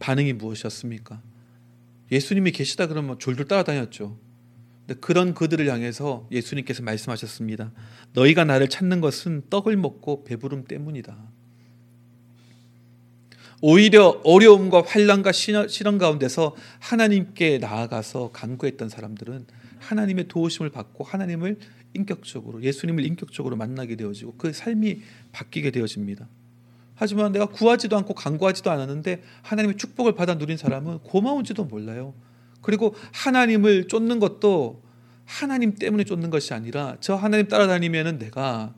[0.00, 1.22] 반응이 무엇이었습니까?
[2.12, 4.18] 예수님이 계시다 그러면 졸졸 따라다녔죠.
[4.86, 7.72] 근데 그런 그들을 향해서 예수님께서 말씀하셨습니다.
[8.12, 11.37] 너희가 나를 찾는 것은 떡을 먹고 배부름 때문이다.
[13.60, 19.46] 오히려 어려움과 환란과 시련 가운데서 하나님께 나아가서 간구했던 사람들은
[19.80, 21.58] 하나님의 도우심을 받고 하나님을
[21.94, 25.02] 인격적으로 예수님을 인격적으로 만나게 되어지고 그 삶이
[25.32, 26.28] 바뀌게 되어집니다.
[26.94, 32.14] 하지만 내가 구하지도 않고 간구하지도 않았는데 하나님의 축복을 받아 누린 사람은 고마운지도 몰라요.
[32.60, 34.82] 그리고 하나님을 쫓는 것도
[35.24, 38.74] 하나님 때문에 쫓는 것이 아니라 저 하나님 따라다니면은 내가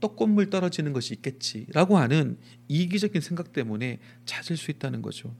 [0.00, 2.38] 떡국물 떨어지는 것이 있겠지라고 하는
[2.68, 5.34] 이기적인 생각 때문에 찾을 수 있다는 거죠.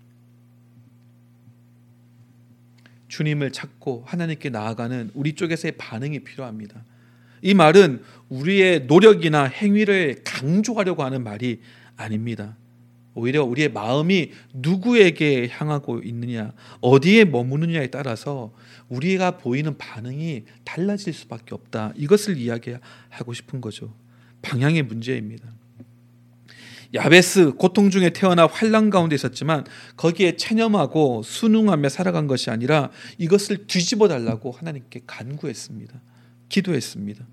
[3.09, 6.85] 주님을 찾고 하나님께 나아가는 우리 쪽에서의 반응이 필요합니다.
[7.43, 11.61] 이 말은 우리의 노력이나 행위를 강조하려고 하는 말이
[11.97, 12.57] 아닙니다.
[13.15, 18.55] 오히려 우리의 마음이 누구에게 향하고 있느냐, 어디에 머무느냐에 따라서
[18.89, 21.93] 우리가 보이는 반응이 달라질 수밖에 없다.
[21.97, 23.93] 이것을 이야기하고 싶은 거죠.
[24.43, 25.49] 방향의 문제입니다.
[26.95, 29.67] 야베스 고통 중에 태어나 환란 가운데 있었지만
[29.97, 36.01] 거기에 체념하고 순응하며 살아간 것이 아니라 이것을 뒤집어 달라고 하나님께 간구했습니다.
[36.49, 37.27] 기도했습니다.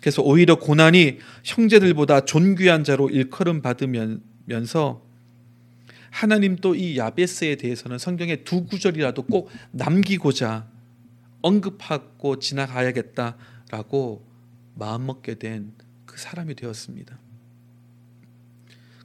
[0.00, 5.02] 그래서 오히려 고난이 형제들보다 존귀한 자로 일컬음 받으면서
[6.10, 10.66] 하나님 또 이 야베스에 대해서는 성경에 두 구절이라도 꼭 남기고자
[11.40, 13.36] 언급하고 지나가야겠다
[13.70, 14.26] 라고
[14.74, 15.72] 마음먹게 된
[16.10, 17.16] 그 사람이 되었습니다.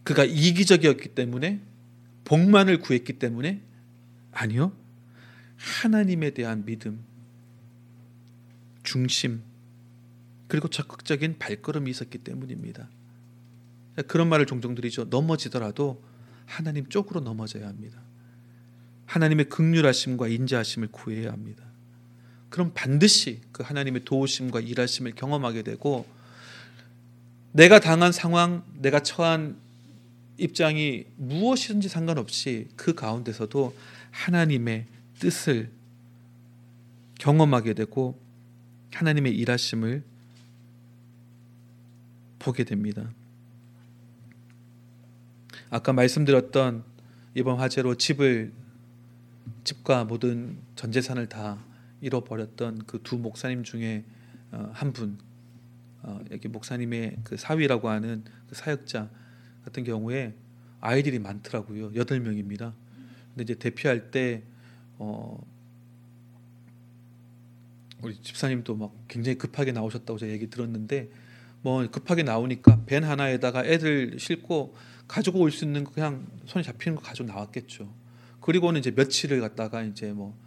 [0.04, 1.62] 그가 이기적이었기 때문에
[2.24, 3.62] 복만을 구했기 때문에
[4.32, 4.76] 아니요.
[5.56, 7.04] 하나님에 대한 믿음,
[8.82, 9.44] 중심,
[10.48, 12.90] 그리고 적극적인 발걸음이 있었기 때문입니다.
[14.08, 15.06] 그런 말을 종종 드리죠.
[15.06, 16.04] 넘어지더라도
[16.48, 18.02] 하나님 쪽으로 넘어져야 합니다.
[19.06, 21.64] 하나님의 극률하심과 인자하심을 구해야 합니다.
[22.56, 26.06] 그럼 반드시 그 하나님의 도우심과 일하심을 경험하게 되고
[27.52, 29.58] 내가 당한 상황, 내가 처한
[30.38, 33.76] 입장이 무엇이든지 상관없이 그 가운데서도
[34.12, 34.86] 하나님의
[35.20, 35.70] 뜻을
[37.20, 38.18] 경험하게 되고
[38.94, 40.02] 하나님의 일하심을
[42.40, 43.12] 보게 됩니다.
[45.70, 46.86] 아까 말씀드렸던
[47.34, 48.54] 이번 화재로 집을
[49.66, 51.62] 집과 모든 전 재산을 다
[52.06, 54.04] 잃어버렸던 그 두 목사님 중에
[54.52, 55.18] 어, 한 분,
[56.04, 59.10] 어, 여기 목사님의 그 사위라고 하는 그 사역자
[59.66, 60.36] 같은 경우에
[60.80, 61.96] 아이들이 많더라고요.
[61.96, 62.74] 여덟 명입니다.
[63.30, 64.44] 근데 이제 대피할 때
[65.00, 65.44] 어,
[68.04, 71.10] 우리 집사님도 막 굉장히 급하게 나오셨다고 제가 얘기 들었는데
[71.64, 74.76] 뭐 급하게 나오니까 벤 하나에다가 애들 싣고
[75.08, 77.92] 가지고 올 수 있는 거 그냥 손에 잡히는 거 가지고 나왔겠죠.
[78.42, 80.38] 그리고는 이제 며칠을 갔다가 이제 뭐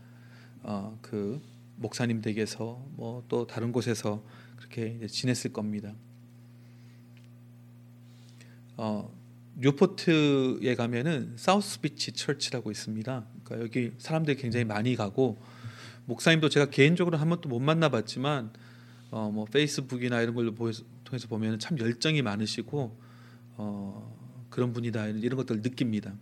[0.62, 1.40] 어 그
[1.76, 4.22] 목사님 댁에서 뭐 또 다른 곳에서
[4.56, 5.94] 그렇게 지냈을 겁니다.
[8.76, 9.12] 어
[9.56, 13.26] 뉴포트에 가면은 사우스 비치 철치라고 있습니다.
[13.44, 15.40] 그러니까 여기 사람들이 굉장히 많이 가고
[16.06, 18.52] 목사님도 제가 개인적으로 한 번도 못 만나봤지만
[19.10, 22.96] 어 뭐 페이스북이나 이런 걸로 통해서 보면 참 열정이 많으시고
[23.56, 26.14] 어, 그런 분이다 이런 것들을 느낍니다.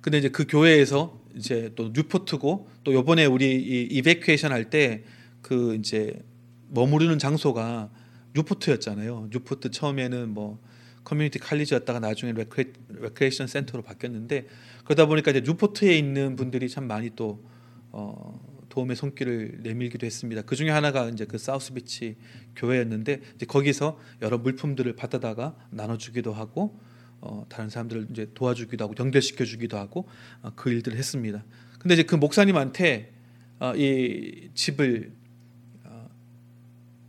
[0.00, 5.04] 근데 이제 그 교회에서 이제 또 뉴포트고 또 요번에 우리 이 evacuation 할 때
[5.42, 6.22] 그 이제
[6.68, 7.90] 머무르는 장소가
[8.34, 9.28] 뉴포트였잖아요.
[9.30, 10.58] 뉴포트 처음에는 뭐
[11.04, 14.46] 커뮤니티 칼리지였다가 나중에 레크레, 레크레이션 센터로 바뀌었는데
[14.84, 17.44] 그러다 보니까 이제 뉴포트에 있는 분들이 참 많이 또
[17.90, 20.42] 어, 도움의 손길을 내밀기도 했습니다.
[20.42, 22.16] 그 중에 하나가 이제 그 사우스비치
[22.56, 26.80] 교회였는데 이제 거기서 여러 물품들을 받아다가 나눠주기도 하고
[27.22, 30.08] 어, 다른 사람들을 이제 도와주기도 하고 연결시켜 주기도 하고
[30.42, 31.44] 어, 그 일들을 했습니다.
[31.78, 33.12] 근데 이제 그 목사님한테
[33.60, 35.12] 어, 이 집을
[35.84, 36.10] 어,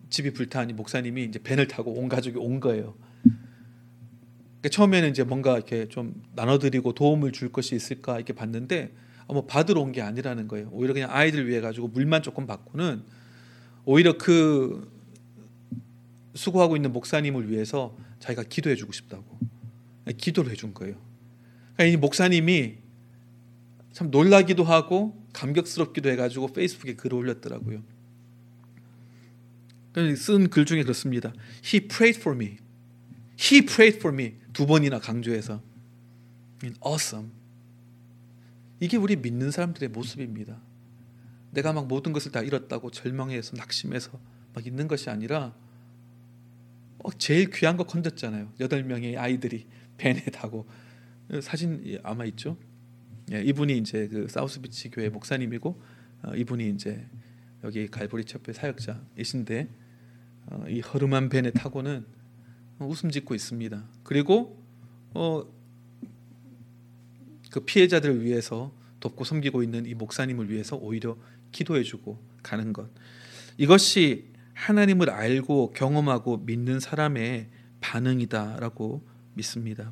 [0.10, 2.96] 집이 불타니 목사님이 이제 밴을 타고 온 가족이 온 거예요.
[3.24, 8.94] 그러니까 처음에는 이제 뭔가 이렇게 좀 나눠드리고 도움을 줄 것이 있을까 이렇게 봤는데
[9.26, 10.70] 어, 뭐 받으러 온 게 아니라는 거예요.
[10.72, 13.02] 오히려 그냥 아이들 위해 가지고 물만 조금 받고는
[13.86, 14.92] 오히려 그
[16.36, 19.43] 수고하고 있는 목사님을 위해서 자기가 기도해 주고 싶다고
[20.12, 20.96] 기도를 해준 거예요.
[21.76, 22.78] 그러니까 이 목사님이
[23.94, 27.84] 참 놀라기도 하고 감격스럽기도 해가지고 페이스북에 글을 올렸더라고요.
[30.18, 31.34] 쓴 글 중에 그렇습니다.
[31.64, 32.58] He prayed for me.
[33.40, 34.36] He prayed for me.
[34.52, 35.62] 두 번이나 강조해서.
[36.86, 37.30] Awesome.
[38.80, 40.60] 이게 우리 믿는 사람들의 모습입니다.
[41.52, 44.20] 내가 막 모든 것을 다 잃었다고 절망해서 낙심해서
[44.54, 45.54] 막 있는 것이 아니라
[47.00, 48.52] 어, 제일 귀한 거 건졌잖아요.
[48.60, 49.68] 여덟 명의 아이들이
[49.98, 50.68] 벤에 타고
[51.42, 52.58] 사진 아마 있죠.
[53.32, 55.82] 예, 이분이 이제 그 사우스비치 교회 목사님이고
[56.24, 57.08] 어, 이분이 이제
[57.64, 59.70] 여기 갈보리 첩회 사역자이신데
[60.48, 62.06] 어, 이 허름한 벤에 타고는
[62.80, 63.84] 웃음 짓고 있습니다.
[64.04, 64.62] 그리고
[65.14, 65.46] 어,
[67.50, 71.18] 그 피해자들을 위해서 돕고 섬기고 있는 이 목사님을 위해서 오히려
[71.52, 72.90] 기도해주고 가는 것
[73.58, 79.92] 이것이 하나님을 알고 경험하고 믿는 사람의 반응이다라고 믿습니다.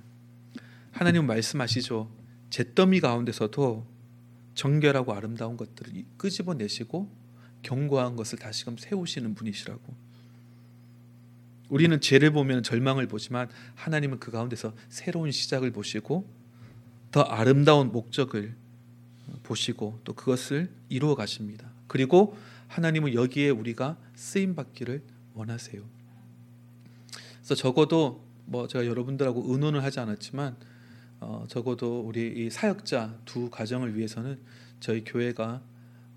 [0.91, 2.11] 하나님은 말씀하시죠.
[2.49, 3.87] 잿더미 가운데서도
[4.53, 7.09] 정결하고 아름다운 것들을 끄집어내시고
[7.63, 10.11] 견고한 것을 다시금 세우시는 분이시라고.
[11.69, 16.29] 우리는 죄를 보면 절망을 보지만 하나님은 그 가운데서 새로운 시작을 보시고
[17.11, 18.55] 더 아름다운 목적을
[19.43, 21.71] 보시고 또 그것을 이루어 가십니다.
[21.87, 22.37] 그리고
[22.67, 25.01] 하나님은 여기에 우리가 쓰임 받기를
[25.33, 25.81] 원하세요.
[27.37, 30.55] 그래서 적어도 뭐 제가 여러분들하고 의논을 하지 않았지만
[31.19, 34.39] 어, 적어도 우리 이 사역자 두 가정을 위해서는
[34.79, 35.61] 저희 교회가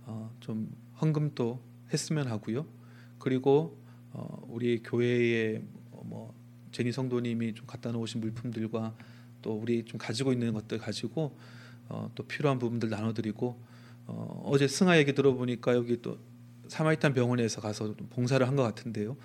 [0.06, 0.70] 어, 좀
[1.00, 1.60] 헌금도
[1.92, 2.66] 했으면 하고요.
[3.18, 3.78] 그리고
[4.12, 5.62] 어, 우리 교회에
[6.04, 6.34] 뭐
[6.72, 8.94] 제니 성도님이 좀 갖다 놓으신 물품들과
[9.42, 11.36] 또 우리 좀 가지고 있는 것들 가지고
[11.88, 13.60] 어, 또 필요한 부분들 나눠드리고
[14.06, 16.18] 어, 어제 승아 얘기 들어보니까 여기 또
[16.68, 19.16] 사마리탄 병원에서 가서 봉사를 한 것 같은데요.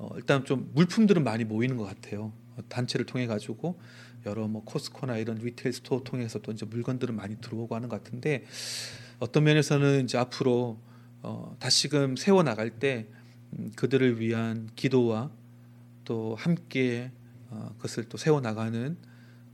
[0.00, 2.32] 어, 일단 좀 물품들은 많이 모이는 것 같아요.
[2.70, 3.78] 단체를 통해 가지고
[4.24, 8.46] 여러 뭐 Costco나 이런 retail store 통해서 또 이제 물건들은 많이 들어오고 하는 것 같은데
[9.18, 10.80] 어떤 면에서는 이제 앞으로
[11.22, 13.08] 어, 다시금 세워 나갈 때
[13.52, 15.30] 음, 그들을 위한 기도와
[16.06, 17.12] 또 함께
[17.50, 18.96] 어, 그것을 또 세워 나가는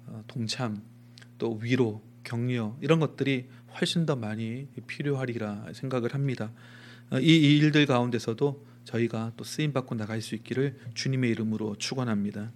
[0.07, 0.81] 어, 동참
[1.39, 3.49] 또 위로 격려 이런 것들이
[3.81, 6.53] 훨씬 더 많이 필요하리라 생각을 합니다.
[7.11, 12.53] 어, 이, 이 일들 가운데서도 저희가 또 쓰임 받고 나갈 수 있기를 주님의 이름으로 축원합니다.